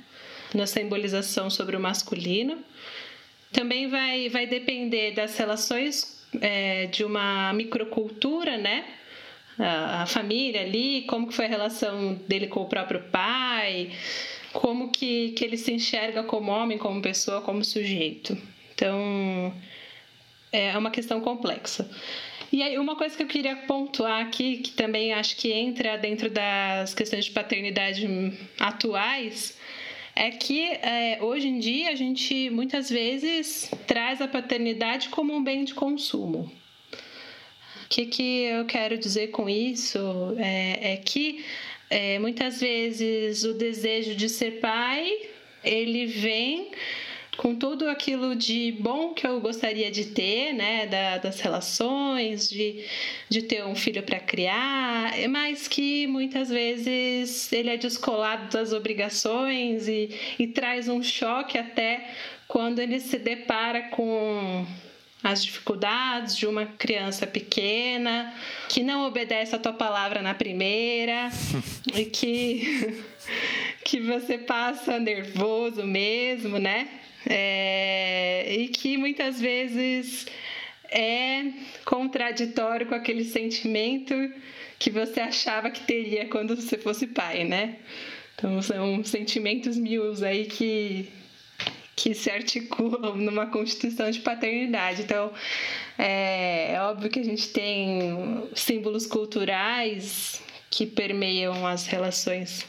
[0.53, 2.57] na simbolização sobre o masculino.
[3.51, 8.85] Também vai, vai depender das relações é, de uma microcultura, né,
[9.59, 13.91] a, a família ali, como que foi a relação dele com o próprio pai,
[14.53, 18.37] como que, que ele se enxerga como homem, como pessoa, como sujeito.
[18.73, 19.53] Então,
[20.51, 21.89] é uma questão complexa.
[22.51, 26.29] E aí, uma coisa que eu queria pontuar aqui, que também acho que entra dentro
[26.29, 28.05] das questões de paternidade
[28.59, 29.57] atuais,
[30.13, 35.41] é que é, hoje em dia a gente muitas vezes traz a paternidade como um
[35.41, 36.51] bem de consumo.
[37.85, 40.35] O que, que eu quero dizer com isso?
[40.37, 41.45] É, é que
[41.89, 45.09] é, muitas vezes o desejo de ser pai
[45.63, 46.71] ele vem
[47.41, 52.85] com tudo aquilo de bom que eu gostaria de ter, né, da, das relações, de,
[53.29, 59.87] de ter um filho para criar, mas que muitas vezes ele é descolado das obrigações
[59.87, 62.11] e, e traz um choque até
[62.47, 64.63] quando ele se depara com
[65.23, 68.35] as dificuldades de uma criança pequena
[68.69, 71.31] que não obedece a tua palavra na primeira
[71.91, 73.03] e que
[73.83, 76.87] que você passa nervoso mesmo, né?
[77.25, 80.25] é, e que muitas vezes
[80.89, 81.45] é
[81.85, 84.13] contraditório com aquele sentimento
[84.79, 87.77] que você achava que teria quando você fosse pai, né?
[88.35, 91.09] Então são sentimentos mil aí que
[91.93, 95.03] que se articulam numa constituição de paternidade.
[95.03, 95.31] Então,
[95.99, 102.65] é, é óbvio que a gente tem símbolos culturais que permeiam as relações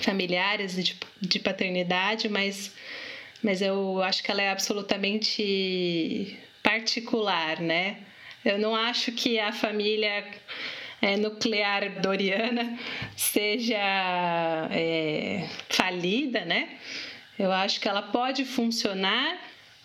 [0.00, 2.72] familiares de, de paternidade, mas
[3.42, 7.98] mas eu acho que ela é absolutamente particular, né?
[8.42, 10.24] Eu não acho que a família
[11.02, 12.78] é, nuclear doriana
[13.14, 13.76] seja
[14.70, 16.78] é, falida, né?
[17.38, 19.36] Eu acho que ela pode funcionar,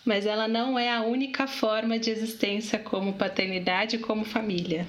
[0.06, 4.86] mas ela não é a única forma de existência como paternidade como família.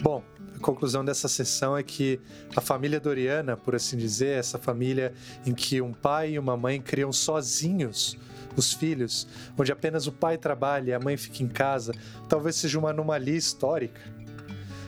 [0.00, 0.22] Bom,
[0.64, 2.18] conclusão dessa sessão é que
[2.56, 5.12] a família Doriana, por assim dizer, essa família
[5.44, 8.16] em que um pai e uma mãe criam sozinhos
[8.56, 9.26] os filhos,
[9.58, 11.92] onde apenas o pai trabalha e a mãe fica em casa,
[12.28, 14.00] talvez seja uma anomalia histórica.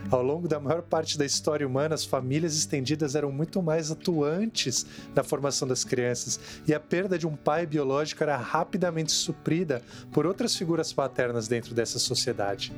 [0.08, 4.86] Ao longo da maior parte da história humana, as famílias estendidas eram muito mais atuantes
[5.14, 10.24] na formação das crianças e a perda de um pai biológico era rapidamente suprida por
[10.24, 12.72] outras figuras paternas dentro dessa sociedade.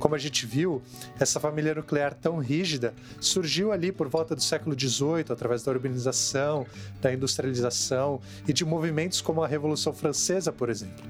[0.00, 0.82] Como a gente viu,
[1.18, 6.66] essa família nuclear tão rígida surgiu ali por volta do século XVIII, através da urbanização,
[7.02, 11.04] da industrialização e de movimentos como a Revolução Francesa, por exemplo.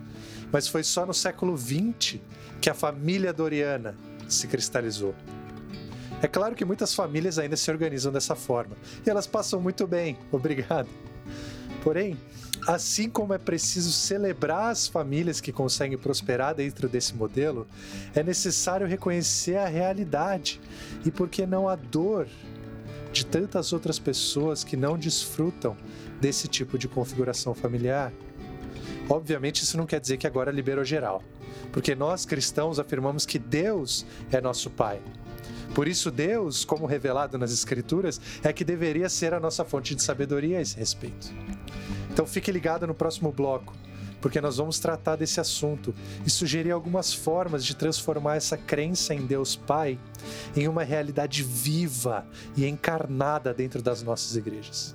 [0.52, 2.18] Mas foi só no século XX
[2.60, 3.96] que a família doriana
[4.28, 5.14] se cristalizou.
[6.20, 8.76] É claro que muitas famílias ainda se organizam dessa forma,
[9.06, 10.88] e elas passam muito bem, obrigado.
[11.84, 12.18] Porém,
[12.66, 17.66] assim como é preciso celebrar as famílias que conseguem prosperar dentro desse modelo,
[18.14, 20.60] é necessário reconhecer a realidade
[21.04, 22.26] e, por que não, a dor
[23.12, 25.76] de tantas outras pessoas que não desfrutam
[26.20, 28.12] desse tipo de configuração familiar.
[29.08, 31.22] Obviamente, isso não quer dizer que agora liberou geral,
[31.72, 35.00] porque nós cristãos afirmamos que Deus é nosso Pai.
[35.74, 40.02] Por isso, Deus, como revelado nas Escrituras, é que deveria ser a nossa fonte de
[40.02, 41.32] sabedoria a esse respeito.
[42.10, 43.72] Então, fique ligado no próximo bloco,
[44.20, 45.94] porque nós vamos tratar desse assunto
[46.26, 49.98] e sugerir algumas formas de transformar essa crença em Deus Pai
[50.56, 54.94] em uma realidade viva e encarnada dentro das nossas igrejas.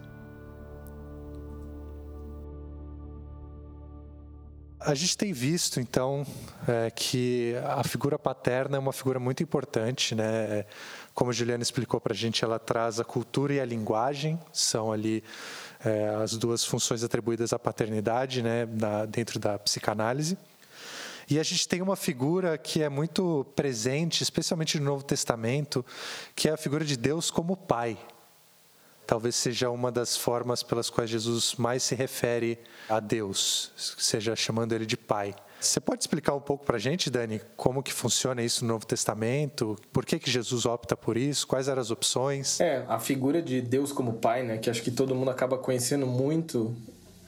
[4.86, 6.24] A gente tem visto, então,
[6.68, 10.64] é, que a figura paterna é uma figura muito importante, né?
[11.12, 15.24] Como Juliana explicou para a gente, ela traz a cultura e a linguagem, são ali
[15.86, 18.66] é, as duas funções atribuídas à paternidade, né?
[18.66, 20.38] Na, dentro da psicanálise.
[21.30, 25.86] E a gente tem uma figura que é muito presente, especialmente no Novo Testamento,
[26.36, 27.98] que é a figura de Deus como Pai
[29.06, 32.58] talvez seja uma das formas pelas quais Jesus mais se refere
[32.90, 35.36] a Deus, seja chamando ele de Pai.
[35.66, 38.86] Você pode explicar um pouco para a gente, Dani, como que funciona isso no Novo
[38.86, 39.76] Testamento?
[39.92, 41.48] Por que, que Jesus opta por isso?
[41.48, 42.60] Quais eram as opções?
[42.60, 44.58] É, a figura de Deus como Pai, né?
[44.58, 46.76] Que acho que todo mundo acaba conhecendo muito,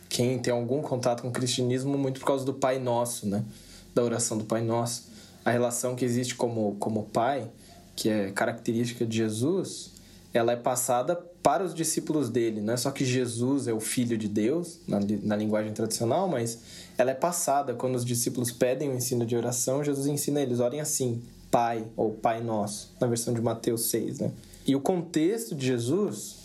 [0.08, 3.44] quem tem algum contato com o cristianismo, muito por causa do Pai Nosso, né?
[3.94, 5.10] Da oração do Pai Nosso.
[5.44, 7.50] A relação que existe como, como Pai,
[7.96, 9.92] que é característica de Jesus,
[10.32, 12.62] ela é passada para os discípulos dele.
[12.62, 16.60] Não é só que Jesus é o Filho de Deus, na, na linguagem tradicional, mas
[16.98, 17.74] ela é passada.
[17.74, 21.22] Quando os discípulos pedem o ensino de oração, Jesus ensina eles, orem assim,
[21.52, 24.20] Pai ou Pai Nosso, na versão de Mateus 6.
[24.20, 24.32] Né?
[24.66, 26.38] E o contexto de Jesus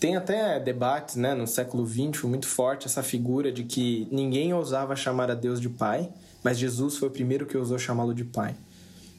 [0.00, 4.52] tem até debates né, no século XX, foi muito forte essa figura de que ninguém
[4.52, 6.10] ousava chamar a Deus de Pai,
[6.42, 8.54] mas Jesus foi o primeiro que ousou chamá-lo de Pai.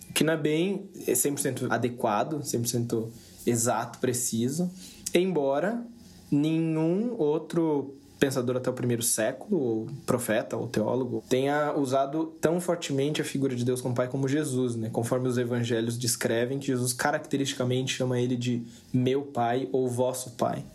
[0.09, 3.07] O que não é bem 100% adequado, 100%
[3.47, 4.69] exato, preciso,
[5.13, 5.83] embora
[6.29, 7.95] nenhum outro
[8.25, 13.55] pensador até o primeiro século, ou profeta ou teólogo, tenha usado tão fortemente a figura
[13.55, 14.89] de Deus como Pai como Jesus, né?
[14.91, 20.65] Conforme os evangelhos descrevem que Jesus caracteristicamente chama ele de meu Pai ou vosso Pai.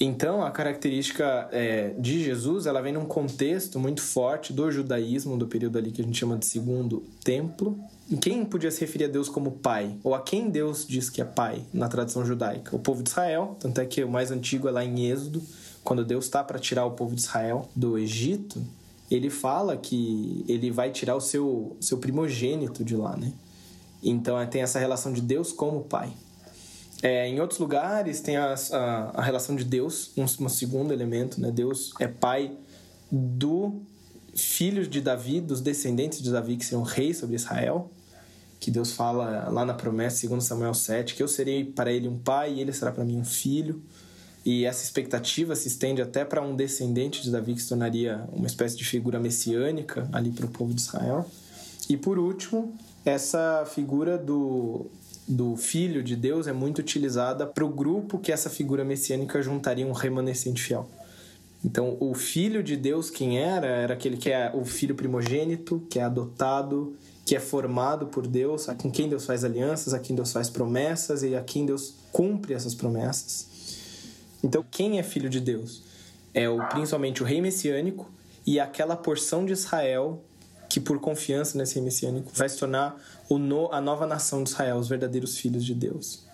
[0.00, 5.46] Então, a característica é, de Jesus, ela vem num contexto muito forte do judaísmo, do
[5.46, 7.78] período ali que a gente chama de segundo templo,
[8.10, 11.22] em quem podia se referir a Deus como pai, ou a quem Deus diz que
[11.22, 12.74] é pai na tradição judaica?
[12.74, 15.40] O povo de Israel, tanto é que o mais antigo é lá em Êxodo,
[15.84, 18.62] quando Deus está para tirar o povo de Israel do Egito,
[19.10, 23.32] ele fala que ele vai tirar o seu, seu primogênito de lá, né?
[24.02, 26.12] Então é, tem essa relação de Deus como pai.
[27.02, 31.40] É, em outros lugares tem a, a, a relação de Deus, um, um, segundo elemento,
[31.40, 31.50] né?
[31.50, 32.56] Deus é pai
[33.10, 33.82] do
[34.34, 37.90] filho de Davi, dos descendentes de Davi que serão reis sobre Israel
[38.62, 42.16] que Deus fala lá na promessa, segundo Samuel 7, que eu serei para ele um
[42.16, 43.82] pai e ele será para mim um filho.
[44.44, 48.46] E essa expectativa se estende até para um descendente de Davi que se tornaria uma
[48.46, 51.28] espécie de figura messiânica ali para o povo de Israel.
[51.88, 52.74] E por último,
[53.04, 54.86] essa figura do,
[55.28, 59.86] do filho de Deus é muito utilizada para o grupo que essa figura messiânica juntaria
[59.86, 60.88] um remanescente fiel.
[61.64, 63.66] Então, o filho de Deus, quem era?
[63.66, 68.66] Era aquele que é o filho primogênito, que é adotado, que é formado por Deus,
[68.78, 72.52] com quem Deus faz alianças, a quem Deus faz promessas e a quem Deus cumpre
[72.52, 73.51] essas promessas.
[74.42, 75.82] Então, quem é filho de Deus?
[76.34, 78.10] É o, principalmente o rei messiânico
[78.46, 80.22] e aquela porção de Israel
[80.68, 84.50] que, por confiança nesse rei messiânico, vai se tornar o no, a nova nação de
[84.50, 86.24] Israel, os verdadeiros filhos de Deus.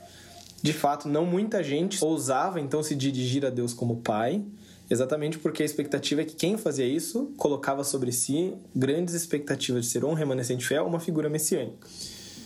[0.63, 4.45] De fato, não muita gente ousava então se dirigir a Deus como pai,
[4.91, 9.91] Exatamente porque a expectativa é que quem fazia isso colocava sobre si grandes expectativas de
[9.91, 11.87] ser um remanescente fiel, uma figura messiânica.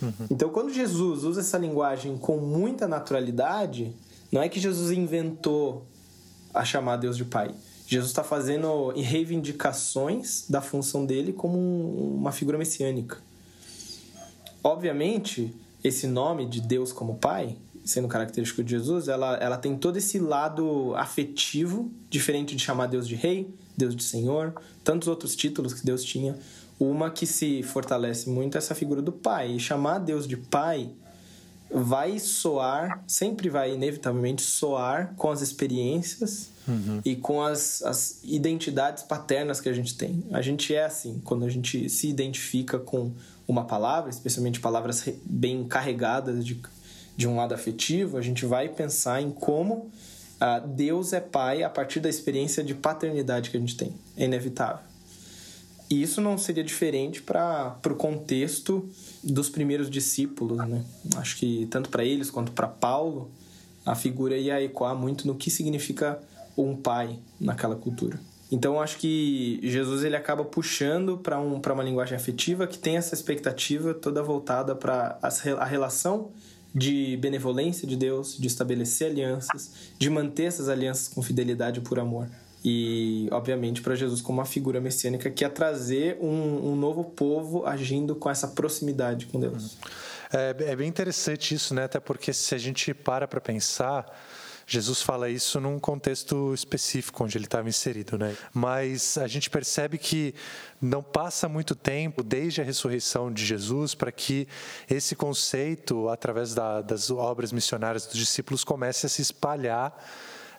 [0.00, 0.26] Uhum.
[0.28, 3.92] Então, quando Jesus usa essa linguagem com muita naturalidade,
[4.32, 5.86] não é que Jesus inventou
[6.52, 7.54] a chamar Deus de Pai.
[7.86, 11.58] Jesus está fazendo reivindicações da função dele como
[12.16, 13.18] uma figura messiânica.
[14.64, 15.54] Obviamente,
[15.84, 20.18] esse nome de Deus como Pai sendo característico de Jesus, ela, ela tem todo esse
[20.18, 24.54] lado afetivo, diferente de chamar Deus de Rei, Deus de Senhor,
[24.84, 26.38] tantos outros títulos que Deus tinha.
[26.78, 29.52] Uma que se fortalece muito é essa figura do Pai.
[29.52, 30.90] E chamar Deus de Pai
[31.74, 37.00] vai soar, sempre vai inevitavelmente soar com as experiências uhum.
[37.04, 40.24] e com as, as identidades paternas que a gente tem.
[40.32, 43.12] A gente é assim, quando a gente se identifica com
[43.48, 46.60] uma palavra, especialmente palavras bem carregadas de
[47.16, 51.70] de um lado afetivo, a gente vai pensar em como uh, Deus é pai a
[51.70, 53.94] partir da experiência de paternidade que a gente tem.
[54.16, 54.84] É inevitável.
[55.90, 58.88] E isso não seria diferente para o contexto
[59.22, 60.84] dos primeiros discípulos, né?
[61.16, 63.30] Acho que tanto para eles quanto para Paulo,
[63.84, 66.20] a figura ia ecoar muito no que significa
[66.56, 68.18] um pai naquela cultura.
[68.50, 73.14] Então acho que Jesus ele acaba puxando para um, uma linguagem afetiva que tem essa
[73.14, 75.18] expectativa toda voltada para
[75.58, 76.30] a relação
[76.74, 82.28] de benevolência de Deus, de estabelecer alianças, de manter essas alianças com fidelidade por amor.
[82.64, 87.66] E, obviamente, para Jesus como uma figura messiânica que ia trazer um, um, novo povo
[87.66, 89.76] agindo com essa proximidade com Deus.
[90.32, 91.84] É, é bem interessante isso, né?
[91.84, 94.06] Até porque se a gente para para pensar,
[94.66, 98.36] Jesus fala isso num contexto específico onde ele estava inserido, né?
[98.54, 100.34] Mas a gente percebe que
[100.80, 104.46] não passa muito tempo desde a ressurreição de Jesus para que
[104.88, 109.94] esse conceito, através da, das obras missionárias dos discípulos, comece a se espalhar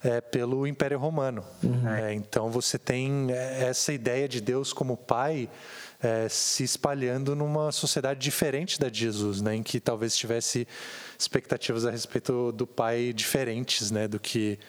[0.04, 1.44] é, pelo Império Romano.
[1.64, 1.90] Uhum.
[1.90, 5.50] É, então você tem é, essa ideia de Deus como Pai
[6.02, 10.68] é, se espalhando numa sociedade diferente da de Jesus, né, em que talvez tivesse
[11.18, 14.60] expectativas a respeito do Pai diferentes, né, do que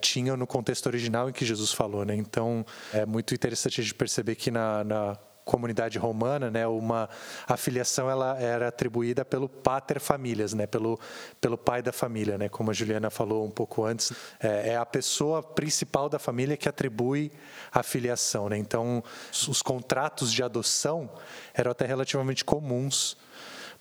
[0.00, 2.14] tinham no contexto original em que Jesus falou, né.
[2.14, 7.08] Então é muito interessante a gente perceber que na, na comunidade romana, né, uma
[7.46, 10.98] afiliação ela era atribuída pelo pater familias, né, pelo
[11.40, 14.86] pelo pai da família, né, como a Juliana falou um pouco antes, é, é a
[14.86, 17.30] pessoa principal da família que atribui
[17.70, 18.56] a filiação, né.
[18.56, 21.10] Então, os contratos de adoção
[21.52, 23.16] eram até relativamente comuns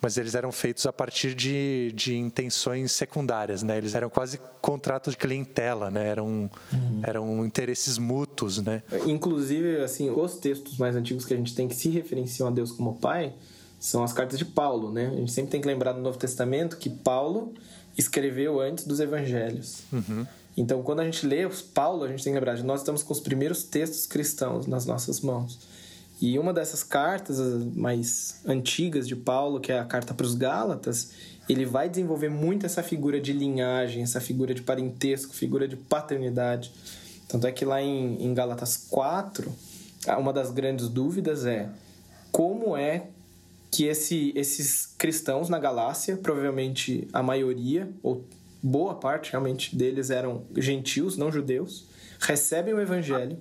[0.04, 3.78] mas eles eram feitos a partir de, de intenções secundárias, né?
[3.78, 6.10] Eles eram quase contratos de clientela, né?
[6.10, 7.02] Eram, uhum.
[7.04, 8.84] eram interesses mútuos, né?
[9.08, 12.74] Inclusive, assim, os textos mais antigos que a gente tem que se referenciam a Deus
[12.74, 13.34] como Pai
[13.80, 15.08] são as cartas de Paulo, né?
[15.08, 17.54] A gente sempre tem que lembrar no Novo Testamento que Paulo
[17.98, 19.84] escreveu antes dos Evangelhos.
[19.94, 20.28] Uhum.
[20.58, 23.04] Então, quando a gente lê os Paulo, a gente tem que lembrar de nós estamos
[23.04, 25.60] com os primeiros textos cristãos nas nossas mãos.
[26.24, 27.38] E uma dessas cartas
[27.76, 31.12] mais antigas de Paulo, que é a carta para os Gálatas,
[31.50, 36.72] ele vai desenvolver muito essa figura de linhagem, essa figura de parentesco, figura de paternidade.
[37.28, 39.54] Tanto é que lá em, em Gálatas 4,
[40.18, 41.68] uma das grandes dúvidas é
[42.32, 43.08] como é
[43.70, 48.24] que esse, esses cristãos na Galácia, provavelmente a maioria, ou
[48.62, 51.86] boa parte realmente deles eram gentios, não judeus,
[52.18, 53.38] recebem o evangelho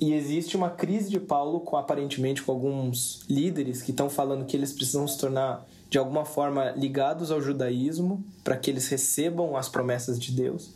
[0.00, 4.56] e existe uma crise de Paulo com aparentemente com alguns líderes que estão falando que
[4.56, 9.68] eles precisam se tornar de alguma forma ligados ao judaísmo para que eles recebam as
[9.68, 10.70] promessas de Deus.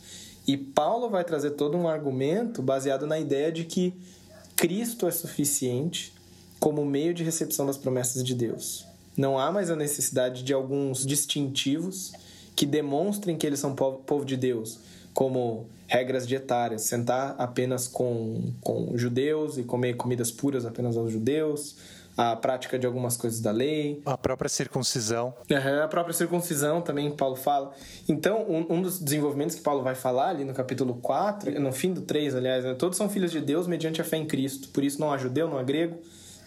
[0.47, 3.93] E Paulo vai trazer todo um argumento baseado na ideia de que
[4.55, 6.13] Cristo é suficiente
[6.59, 8.85] como meio de recepção das promessas de Deus.
[9.17, 12.13] Não há mais a necessidade de alguns distintivos
[12.55, 14.79] que demonstrem que eles são povo de Deus,
[15.17, 21.75] como regras dietárias, sentar apenas com, com judeus e comer comidas puras apenas aos judeus,
[22.15, 23.99] a prática de algumas coisas da lei.
[24.05, 25.33] A própria circuncisão.
[25.49, 27.73] Uhum, a própria circuncisão também Paulo fala.
[28.07, 31.93] Então, um, um, dos desenvolvimentos que Paulo vai falar ali no capítulo 4, no fim
[31.93, 34.69] do 3, aliás, né, todos são filhos de Deus mediante a fé em Cristo.
[34.69, 35.97] Por isso não há judeu, não há grego,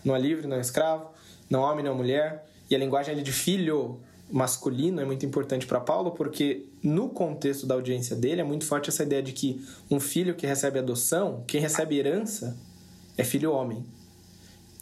[0.05, 1.11] não há livre, não há escravo,
[1.51, 2.47] não há homem, não há mulher.
[2.71, 3.99] E a linguagem é de filho
[4.31, 8.89] masculino é muito importante para Paulo porque no contexto da audiência dele é muito forte
[8.91, 12.57] essa ideia de que um filho que recebe adoção, quem recebe herança
[13.17, 13.85] é filho homem.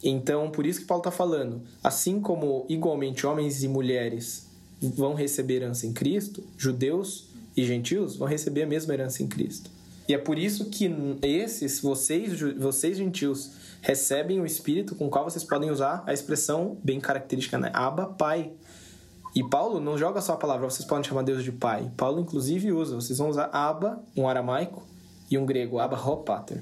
[0.03, 4.47] Então, por isso que Paulo está falando, assim como igualmente homens e mulheres
[4.81, 9.71] vão receber herança em Cristo, judeus e gentios vão receber a mesma herança em Cristo.
[10.09, 10.91] E é por isso que
[11.23, 13.51] esses, vocês, vocês gentios,
[13.83, 17.71] recebem o Espírito com o qual vocês podem usar a expressão bem característica, né?
[17.75, 18.53] Abba, Pai.
[19.39, 21.93] E Paulo não joga só a palavra, vocês podem chamar Deus de Pai.
[21.97, 24.85] Paulo, inclusive, usa, vocês vão usar Abba, um aramaico,
[25.31, 26.61] e um grego, Abba Hopater.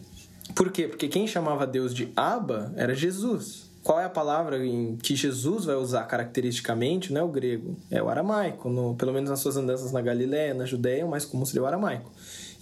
[0.54, 0.86] Por quê?
[0.86, 3.70] Porque quem chamava Deus de Abba era Jesus.
[3.82, 7.14] Qual é a palavra em que Jesus vai usar caracteristicamente?
[7.14, 8.68] Não é o grego, é o aramaico.
[8.68, 12.12] No, pelo menos nas suas andanças na Galiléia, na Judéia, mais comum seria o aramaico.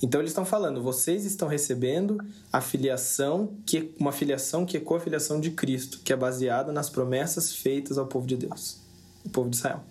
[0.01, 2.19] Então eles estão falando, vocês estão recebendo
[2.53, 7.53] a filiação, que, uma filiação que é co-filiação de Cristo, que é baseada nas promessas
[7.53, 8.79] feitas ao povo de Deus,
[9.25, 9.83] o povo de Israel.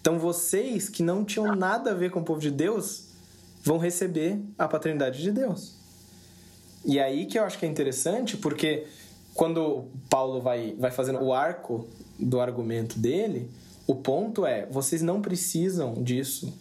[0.00, 3.04] Então vocês que não tinham nada a ver com o povo de Deus
[3.62, 5.74] vão receber a paternidade de Deus.
[6.84, 8.86] E aí que eu acho que é interessante, porque
[9.34, 11.86] quando Paulo vai, vai fazendo o arco
[12.18, 13.50] do argumento dele,
[13.86, 16.52] o ponto é: vocês não precisam disso.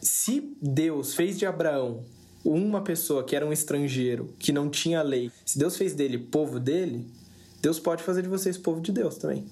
[0.00, 2.04] Se Deus fez de Abraão
[2.44, 6.60] uma pessoa que era um estrangeiro, que não tinha lei, se Deus fez dele povo
[6.60, 7.06] dele,
[7.60, 9.44] Deus pode fazer de vocês povo de Deus também.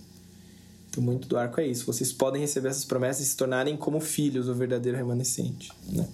[1.01, 1.87] Muito do arco é isso.
[1.87, 5.71] Vocês podem receber essas promessas e se tornarem como filhos do verdadeiro remanescente.
[5.89, 6.07] Né?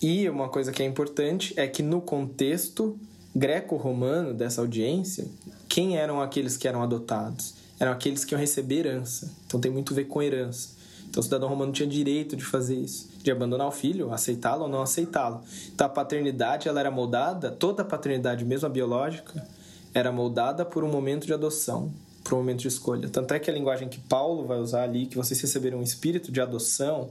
[0.00, 2.98] E uma coisa que é importante é que no contexto
[3.34, 5.26] greco-romano dessa audiência,
[5.68, 7.54] quem eram aqueles que eram adotados?
[7.78, 9.30] Eram aqueles que iam receber herança.
[9.46, 10.76] Então tem muito a ver com herança.
[11.08, 14.68] Então o cidadão romano tinha direito de fazer isso, de abandonar o filho, aceitá-lo ou
[14.68, 15.42] não aceitá-lo.
[15.74, 19.46] Então a paternidade ela era moldada, toda a paternidade, mesmo a biológica,
[19.94, 21.90] era moldada por um momento de adoção,
[22.28, 23.08] por um momento de escolha.
[23.08, 26.32] Tanto é que a linguagem que Paulo vai usar ali, que vocês receberam um espírito
[26.32, 27.10] de adoção,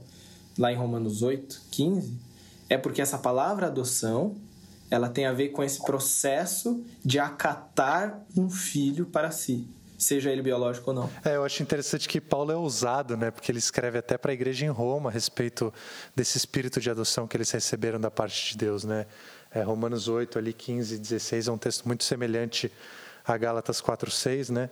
[0.58, 2.12] lá em Romanos 8, 15,
[2.68, 4.34] é porque essa palavra adoção
[4.90, 9.66] ela tem a ver com esse processo de acatar um filho para si
[9.98, 11.10] seja ele biológico ou não.
[11.24, 13.30] É, eu acho interessante que Paulo é ousado, né?
[13.30, 15.72] Porque ele escreve até para a igreja em Roma a respeito
[16.14, 19.06] desse espírito de adoção que eles receberam da parte de Deus, né?
[19.50, 22.70] É, Romanos 8, ali 15 e 16 é um texto muito semelhante
[23.24, 24.70] a Gálatas 4, 6, né?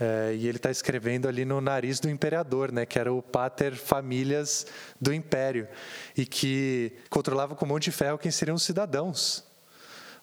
[0.00, 3.74] É, e ele está escrevendo ali no nariz do imperador, né, que era o pater
[3.76, 4.66] famílias
[4.98, 5.68] do império,
[6.16, 9.50] e que controlava com mão de ferro quem seriam os cidadãos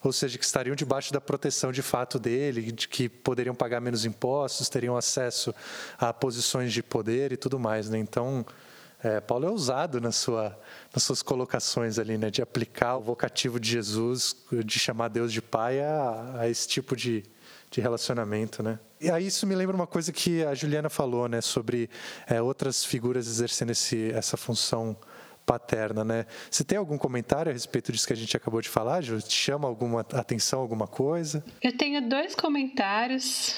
[0.02, 4.04] ou seja, que estariam debaixo da proteção de fato dele, de que poderiam pagar menos
[4.04, 5.54] impostos, teriam acesso
[5.98, 7.90] a posições de poder e tudo mais.
[7.90, 7.98] Né?
[7.98, 8.46] Então,
[9.02, 10.58] é, Paulo é ousado na sua,
[10.94, 12.30] nas suas colocações ali, né?
[12.30, 16.94] de aplicar o vocativo de Jesus, de chamar Deus de Pai a, a esse tipo
[16.94, 17.24] de,
[17.70, 18.78] de relacionamento, né?
[19.00, 21.88] E aí isso me lembra uma coisa que a Juliana falou, né, sobre
[22.26, 24.96] é, outras figuras exercendo esse, essa função
[25.46, 26.26] paterna, né?
[26.50, 29.18] Você tem algum comentário a respeito disso que a gente acabou de falar, Ju?
[29.22, 31.42] Te chama alguma atenção, alguma coisa?
[31.62, 33.54] Eu tenho dois comentários.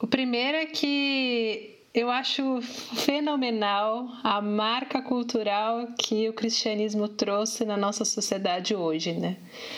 [0.00, 7.76] O primeiro é que eu acho fenomenal a marca cultural que o cristianismo trouxe na
[7.76, 9.36] nossa sociedade hoje, né?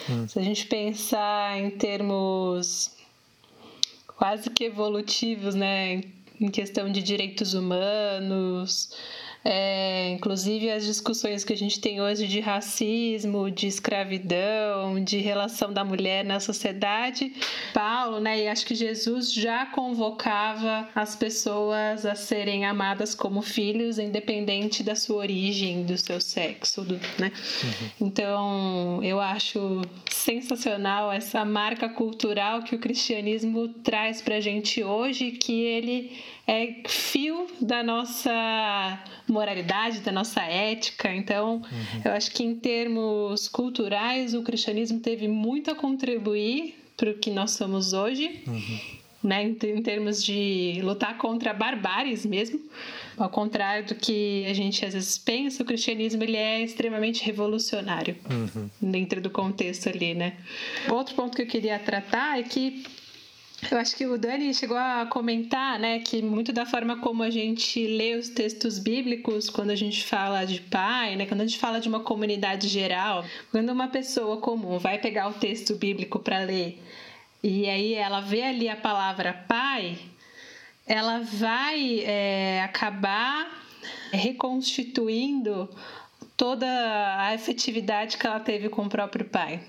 [0.08, 0.26] Hum.
[0.26, 2.96] Se a gente pensar em termos
[4.20, 6.02] quase que evolutivos, né?
[6.38, 8.90] Em questão de direitos humanos,
[9.44, 15.72] é, inclusive as discussões que a gente tem hoje de racismo, de escravidão, de relação
[15.72, 17.32] da mulher na sociedade,
[17.72, 23.98] Paulo, né, e acho que Jesus já convocava as pessoas a serem amadas como filhos,
[23.98, 27.32] independente da sua origem, do seu sexo, do, né?
[27.62, 28.08] Uhum.
[28.08, 35.32] Então, eu acho sensacional essa marca cultural que o cristianismo traz para a gente hoje,
[35.32, 36.12] que ele
[36.50, 38.98] é fio da nossa
[39.28, 41.14] moralidade, da nossa ética.
[41.14, 42.02] Então, uhum.
[42.04, 47.30] eu acho que em termos culturais, o cristianismo teve muito a contribuir para o que
[47.30, 48.42] nós somos hoje.
[48.48, 49.00] Uhum.
[49.22, 52.58] Né, em termos de lutar contra barbáries mesmo,
[53.18, 58.16] ao contrário do que a gente às vezes pensa, o cristianismo ele é extremamente revolucionário
[58.30, 58.70] uhum.
[58.80, 60.38] dentro do contexto ali, né?
[60.88, 62.82] Outro ponto que eu queria tratar é que
[63.70, 67.30] eu acho que o Dani chegou a comentar, né, que muito da forma como a
[67.30, 71.58] gente lê os textos bíblicos quando a gente fala de pai, né, quando a gente
[71.58, 76.38] fala de uma comunidade geral, quando uma pessoa comum vai pegar o texto bíblico para
[76.40, 76.80] ler
[77.42, 79.98] e aí ela vê ali a palavra pai,
[80.86, 83.50] ela vai é, acabar
[84.12, 85.68] reconstituindo
[86.36, 86.66] toda
[87.18, 89.60] a efetividade que ela teve com o próprio pai.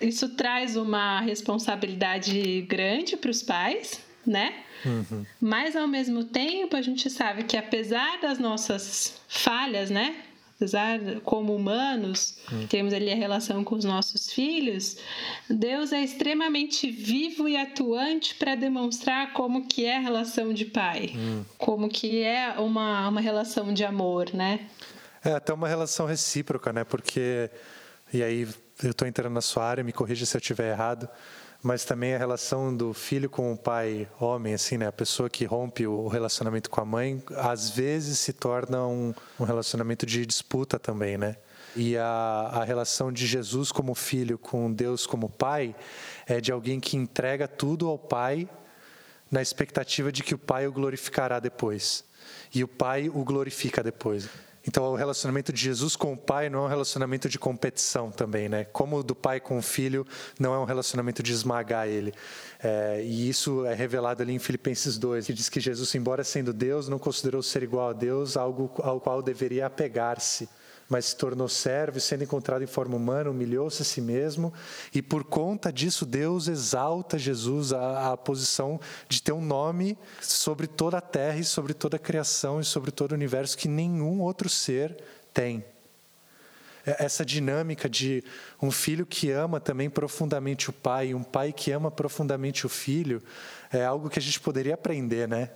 [0.00, 4.54] Isso traz uma responsabilidade grande para os pais, né?
[4.84, 5.26] Uhum.
[5.40, 10.16] Mas ao mesmo tempo a gente sabe que apesar das nossas falhas, né?
[10.56, 12.66] Apesar como humanos, uhum.
[12.66, 14.98] temos ali a relação com os nossos filhos,
[15.48, 21.12] Deus é extremamente vivo e atuante para demonstrar como que é a relação de pai,
[21.14, 21.44] uhum.
[21.56, 24.68] como que é uma, uma relação de amor, né?
[25.24, 26.84] É até uma relação recíproca, né?
[26.84, 27.50] Porque
[28.12, 28.46] e aí
[28.82, 31.08] eu estou entrando na sua área, me corrija se eu estiver errado,
[31.62, 34.86] mas também a relação do filho com o pai homem, assim, né?
[34.86, 39.44] A pessoa que rompe o relacionamento com a mãe, às vezes se torna um, um
[39.44, 41.36] relacionamento de disputa também, né?
[41.76, 45.74] E a, a relação de Jesus como filho com Deus como pai
[46.26, 48.48] é de alguém que entrega tudo ao pai
[49.30, 52.04] na expectativa de que o pai o glorificará depois.
[52.54, 54.28] E o pai o glorifica depois.
[54.66, 58.48] Então, o relacionamento de Jesus com o Pai não é um relacionamento de competição também,
[58.48, 58.64] né?
[58.64, 60.06] Como o do Pai com o Filho
[60.38, 62.12] não é um relacionamento de esmagar ele.
[62.62, 66.52] É, e isso é revelado ali em Filipenses 2, que diz que Jesus, embora sendo
[66.52, 70.48] Deus, não considerou ser igual a Deus algo ao qual deveria apegar-se
[70.90, 74.52] mas se tornou servo sendo encontrado em forma humana, humilhou-se a si mesmo,
[74.92, 80.66] e por conta disso Deus exalta Jesus à, à posição de ter um nome sobre
[80.66, 84.20] toda a terra e sobre toda a criação e sobre todo o universo que nenhum
[84.20, 84.96] outro ser
[85.32, 85.64] tem.
[86.84, 88.24] É, essa dinâmica de
[88.60, 92.68] um filho que ama também profundamente o pai, e um pai que ama profundamente o
[92.68, 93.22] filho,
[93.72, 95.50] é algo que a gente poderia aprender, né?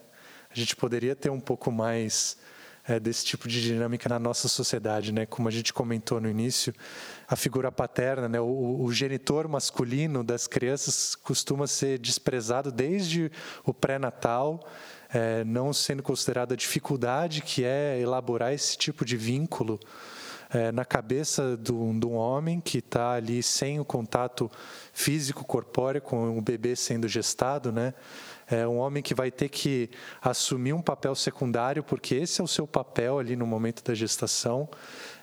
[0.49, 2.37] A gente poderia ter um pouco mais
[2.87, 5.25] é, desse tipo de dinâmica na nossa sociedade, né?
[5.27, 6.75] Como a gente comentou no início,
[7.27, 8.41] a figura paterna, né?
[8.41, 13.33] O, o genitor masculino das crianças costuma ser desprezado desde
[13.65, 14.69] o pré-natal,
[15.13, 19.81] é, não sendo considerada a dificuldade que é elaborar esse tipo de vínculo
[20.51, 24.51] é, na cabeça de um homem que está ali sem o contato
[24.93, 27.95] físico corpóreo com o bebê sendo gestado, né?
[28.51, 29.89] É um homem que vai ter que
[30.21, 34.69] assumir um papel secundário, porque esse é o seu papel ali no momento da gestação,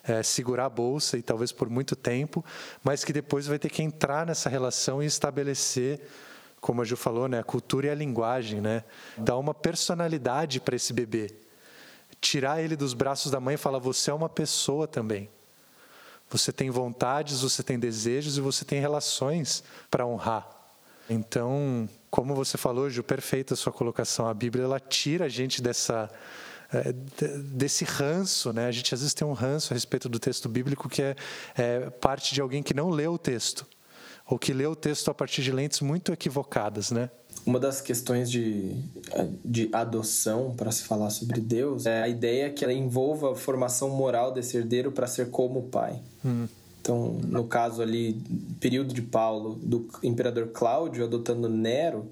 [0.04, 2.44] é, segurar a bolsa e talvez por muito tempo,
[2.84, 6.02] mas que depois vai ter que entrar nessa relação e estabelecer,
[6.60, 8.84] como a Ju falou, né, a cultura e a linguagem, né,
[9.18, 11.34] dar uma personalidade para esse bebê,
[12.20, 15.30] tirar ele dos braços da mãe e falar: você é uma pessoa também.
[16.30, 20.48] Você tem vontades, você tem desejos e você tem relações para honrar.
[21.10, 24.28] Então, como você falou, Ju, perfeita a sua colocação.
[24.28, 26.12] A Bíblia ela tira a gente dessa
[26.74, 28.68] é, desse ranço, né?
[28.68, 31.16] A gente às vezes tem um ranço a respeito do texto bíblico que é,
[31.58, 33.66] é parte de alguém que não leu o texto
[34.28, 37.10] ou que lê o texto a partir de lentes muito equivocadas, né?
[37.46, 38.76] Uma das questões de,
[39.44, 43.90] de adoção para se falar sobre Deus é a ideia que ela envolva a formação
[43.90, 46.00] moral desse herdeiro para ser como o pai.
[46.24, 46.48] Hum.
[46.82, 48.20] Então, no caso ali,
[48.60, 52.08] período de Paulo, do imperador Cláudio adotando Nero,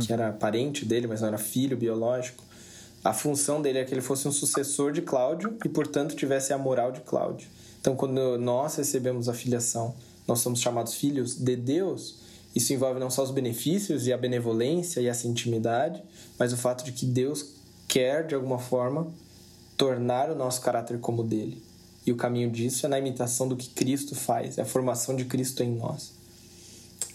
[0.00, 2.42] que era parente dele, mas não era filho biológico,
[3.04, 6.58] a função dele é que ele fosse um sucessor de Cláudio e, portanto, tivesse a
[6.58, 7.46] moral de Cláudio.
[7.78, 9.94] Então, quando nós recebemos a filiação,
[10.26, 12.16] nós somos chamados filhos de Deus.
[12.54, 16.02] Isso envolve não só os benefícios e a benevolência e essa intimidade,
[16.38, 17.56] mas o fato de que Deus
[17.86, 19.12] quer, de alguma forma,
[19.76, 21.62] tornar o nosso caráter como dele.
[22.06, 25.24] E o caminho disso é na imitação do que Cristo faz, é a formação de
[25.24, 26.12] Cristo em nós.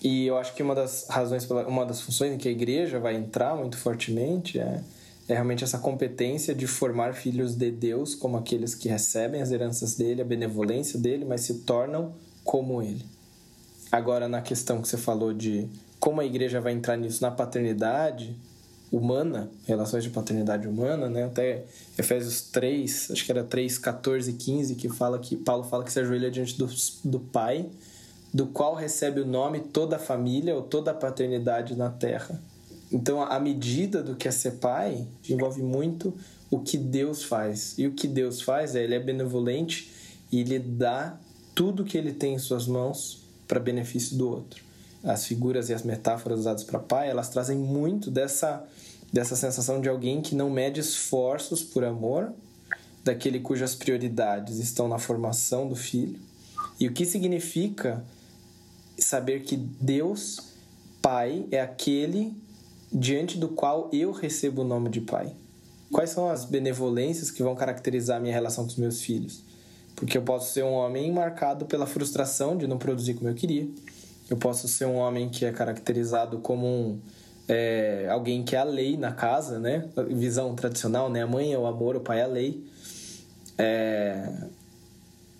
[0.01, 3.15] E eu acho que uma das razões, uma das funções em que a igreja vai
[3.15, 4.81] entrar muito fortemente é,
[5.27, 9.95] é realmente essa competência de formar filhos de Deus como aqueles que recebem as heranças
[9.95, 12.13] dele, a benevolência dele, mas se tornam
[12.43, 13.05] como ele.
[13.91, 15.67] Agora, na questão que você falou de
[15.99, 18.35] como a igreja vai entrar nisso na paternidade,
[18.91, 21.25] humana, relações de paternidade humana, né?
[21.25, 21.65] Até
[21.97, 25.91] Efésios 3, acho que era 3, 14 e 15, que fala que Paulo fala que
[25.91, 26.67] se ajoelha diante do,
[27.03, 27.69] do Pai,
[28.33, 32.41] do qual recebe o nome toda a família ou toda a paternidade na terra.
[32.91, 36.13] Então, a medida do que é ser pai envolve muito
[36.49, 37.77] o que Deus faz.
[37.77, 39.91] E o que Deus faz é, ele é benevolente
[40.31, 41.19] e ele dá
[41.53, 44.68] tudo que ele tem em suas mãos para benefício do outro.
[45.03, 48.65] As figuras e as metáforas usadas para pai, elas trazem muito dessa
[49.11, 52.31] dessa sensação de alguém que não mede esforços por amor,
[53.03, 56.19] daquele cujas prioridades estão na formação do filho.
[56.79, 58.03] E o que significa
[58.97, 60.39] saber que Deus,
[61.01, 62.33] Pai, é aquele
[62.91, 65.33] diante do qual eu recebo o nome de Pai?
[65.91, 69.43] Quais são as benevolências que vão caracterizar a minha relação com os meus filhos?
[69.95, 73.67] Porque eu posso ser um homem marcado pela frustração de não produzir como eu queria.
[74.29, 76.99] Eu posso ser um homem que é caracterizado como um
[77.49, 79.89] é, alguém que é a lei na casa, né?
[80.09, 81.23] Visão tradicional, né?
[81.23, 82.63] A mãe é o amor, o pai é a lei.
[83.57, 84.31] É...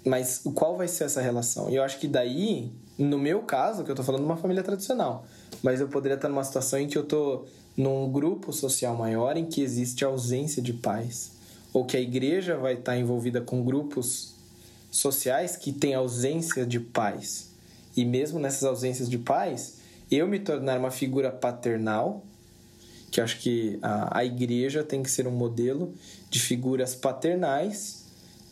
[0.04, 1.70] Mas qual vai ser essa relação?
[1.70, 4.64] E eu acho que daí, no meu caso, que eu tô falando de uma família
[4.64, 5.24] tradicional,
[5.62, 7.46] mas eu poderia estar numa situação em que eu tô
[7.78, 11.34] num grupo social maior em que existe ausência de pais,
[11.72, 14.34] ou que a igreja vai estar envolvida com grupos
[14.90, 17.49] sociais que têm ausência de pais.
[17.96, 19.78] E mesmo nessas ausências de pais,
[20.12, 22.24] eu me tornar uma figura paternal,
[23.12, 25.94] que acho que a, a igreja tem que ser um modelo
[26.30, 28.06] de figuras paternais,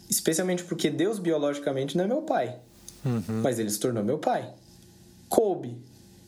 [0.09, 2.57] especialmente porque Deus biologicamente não é meu pai,
[3.05, 3.41] uhum.
[3.43, 4.49] mas ele se tornou meu pai.
[5.29, 5.77] Coube.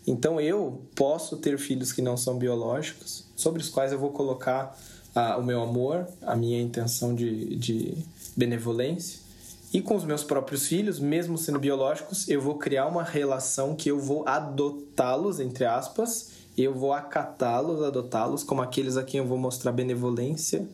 [0.05, 4.77] Então eu posso ter filhos que não são biológicos, sobre os quais eu vou colocar
[5.15, 7.97] ah, o meu amor, a minha intenção de, de
[8.35, 9.28] benevolência
[9.73, 13.89] e com os meus próprios filhos, mesmo sendo biológicos, eu vou criar uma relação que
[13.89, 19.37] eu vou adotá-los, entre aspas, eu vou acatá-los, adotá-los como aqueles a quem eu vou
[19.37, 20.67] mostrar benevolência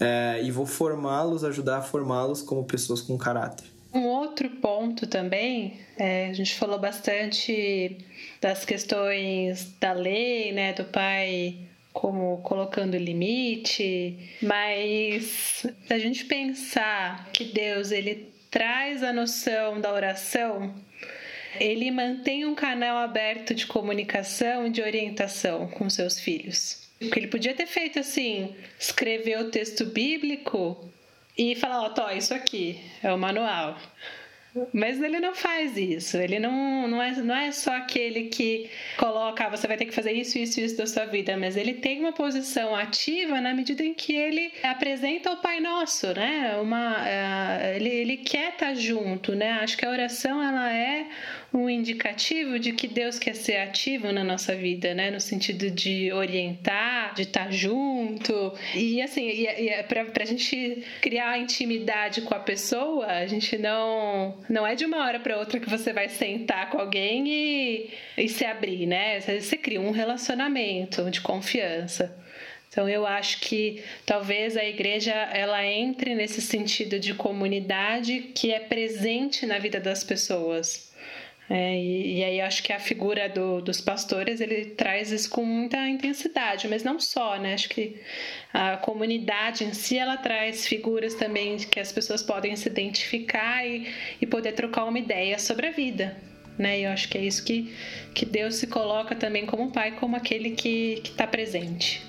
[0.00, 3.66] é, e vou formá-los, ajudar a formá-los como pessoas com caráter.
[3.94, 7.96] Um outro ponto também, é, a gente falou bastante
[8.42, 11.60] das questões da lei, né, do pai
[11.96, 19.90] como colocando limite, mas se a gente pensar que Deus ele traz a noção da
[19.90, 20.74] oração,
[21.58, 26.86] ele mantém um canal aberto de comunicação e de orientação com seus filhos.
[27.00, 30.92] O que ele podia ter feito assim, escrever o texto bíblico
[31.36, 33.74] e falar, ó, oh, isso aqui é o manual.
[34.72, 36.16] Mas ele não faz isso.
[36.16, 39.94] Ele não, não, é, não é só aquele que coloca, ah, você vai ter que
[39.94, 43.82] fazer isso, isso, isso da sua vida, mas ele tem uma posição ativa na medida
[43.82, 46.56] em que ele apresenta o Pai Nosso, né?
[46.60, 49.52] Uma, uh, ele, ele quer estar junto, né?
[49.62, 51.06] Acho que a oração ela é
[51.52, 55.10] um indicativo de que Deus quer ser ativo na nossa vida, né?
[55.10, 58.52] No sentido de orientar, de estar junto.
[58.74, 63.56] E assim, e, e é para a gente criar intimidade com a pessoa, a gente
[63.56, 67.90] não não é de uma hora para outra que você vai sentar com alguém e,
[68.18, 69.20] e se abrir, né?
[69.20, 72.14] Você cria um relacionamento de confiança.
[72.68, 78.60] Então eu acho que talvez a igreja ela entre nesse sentido de comunidade que é
[78.60, 80.92] presente na vida das pessoas.
[81.48, 85.44] É, e, e, aí acho que a figura do, dos pastores ele traz isso com
[85.44, 87.54] muita intensidade, mas não só, né?
[87.54, 88.00] Acho que
[88.52, 93.86] a comunidade em si ela traz figuras também que as pessoas podem se identificar e,
[94.20, 96.16] e poder trocar uma ideia sobre a vida.
[96.58, 96.80] Né?
[96.80, 97.72] E eu acho que é isso que,
[98.12, 102.04] que Deus se coloca também como pai, como aquele que está presente.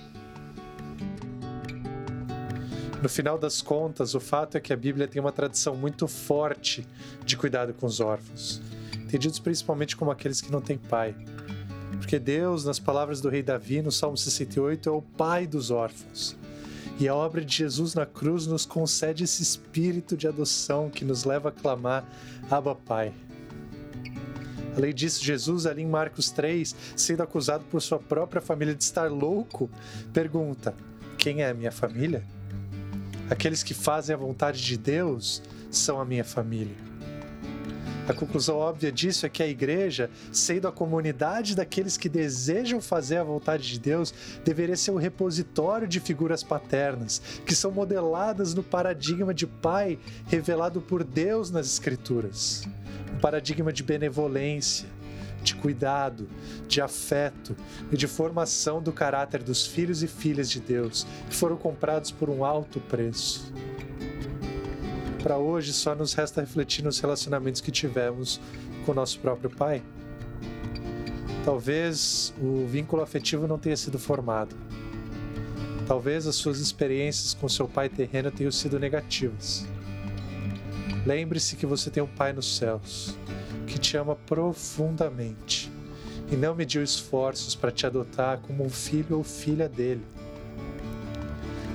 [3.04, 6.88] No final das contas, o fato é que a Bíblia tem uma tradição muito forte
[7.24, 8.62] de cuidado com os órfãos
[9.08, 11.16] entendidos principalmente como aqueles que não têm pai.
[11.98, 16.36] Porque Deus, nas palavras do rei Davi, no Salmo 68, é o pai dos órfãos.
[17.00, 21.24] E a obra de Jesus na cruz nos concede esse espírito de adoção que nos
[21.24, 22.06] leva a clamar:
[22.50, 23.14] Abba, Pai.
[24.76, 29.10] Além disso, Jesus, ali em Marcos 3, sendo acusado por sua própria família de estar
[29.12, 29.70] louco,
[30.12, 30.76] pergunta:
[31.18, 32.24] Quem é a minha família?
[33.30, 36.87] Aqueles que fazem a vontade de Deus são a minha família.
[38.08, 43.18] A conclusão óbvia disso é que a igreja, sendo a comunidade daqueles que desejam fazer
[43.18, 44.14] a vontade de Deus,
[44.46, 50.00] deveria ser o um repositório de figuras paternas, que são modeladas no paradigma de pai
[50.28, 52.66] revelado por Deus nas Escrituras.
[53.14, 54.88] Um paradigma de benevolência,
[55.44, 56.30] de cuidado,
[56.66, 57.58] de afeto
[57.92, 62.30] e de formação do caráter dos filhos e filhas de Deus, que foram comprados por
[62.30, 63.52] um alto preço
[65.18, 68.40] para hoje só nos resta refletir nos relacionamentos que tivemos
[68.86, 69.84] com o nosso próprio pai.
[71.44, 74.56] Talvez o vínculo afetivo não tenha sido formado.
[75.88, 79.66] Talvez as suas experiências com seu pai terreno tenham sido negativas.
[81.06, 83.18] Lembre-se que você tem um pai nos céus,
[83.66, 85.72] que te ama profundamente
[86.30, 90.04] e não mediu esforços para te adotar como um filho ou filha dele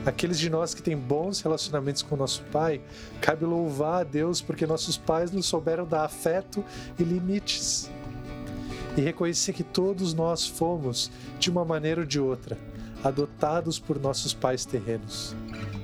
[0.05, 2.81] Aqueles de nós que têm bons relacionamentos com nosso pai,
[3.21, 6.65] cabe louvar a Deus porque nossos pais nos souberam dar afeto
[6.99, 7.89] e limites.
[8.97, 12.59] E reconhecer que todos nós fomos, de uma maneira ou de outra,
[13.03, 15.37] adotados por nossos pais terrenos,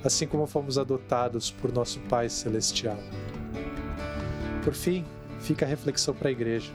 [0.05, 2.99] assim como fomos adotados por nosso Pai celestial.
[4.63, 5.05] Por fim,
[5.41, 6.71] fica a reflexão para a igreja.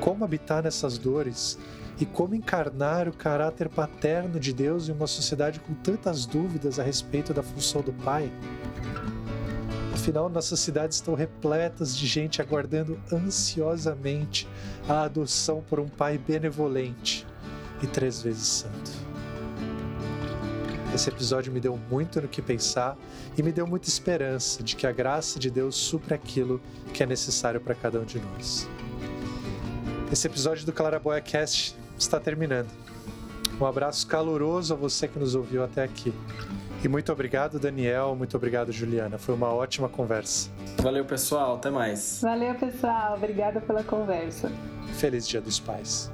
[0.00, 1.58] Como habitar nessas dores
[2.00, 6.82] e como encarnar o caráter paterno de Deus em uma sociedade com tantas dúvidas a
[6.82, 8.32] respeito da função do Pai?
[9.92, 14.48] Afinal, nossas cidades estão repletas de gente aguardando ansiosamente
[14.88, 17.26] a adoção por um Pai benevolente
[17.82, 18.90] e três vezes santo.
[20.94, 22.96] Esse episódio me deu muito no que pensar
[23.36, 26.62] e me deu muita esperança de que a graça de Deus supre aquilo
[26.94, 28.66] que é necessário para cada um de nós.
[30.10, 32.68] Esse episódio do Claraboia Cast está terminando.
[33.60, 36.14] Um abraço caloroso a você que nos ouviu até aqui.
[36.82, 38.14] E muito obrigado, Daniel.
[38.16, 39.18] Muito obrigado, Juliana.
[39.18, 40.48] Foi uma ótima conversa.
[40.78, 41.56] Valeu, pessoal.
[41.56, 42.20] Até mais.
[42.22, 43.16] Valeu, pessoal.
[43.16, 44.50] Obrigada pela conversa.
[44.94, 46.10] Feliz Dia dos Pais.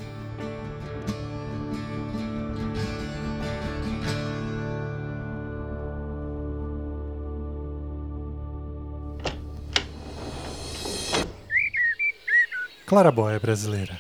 [12.87, 13.99] Claraboia brasileira.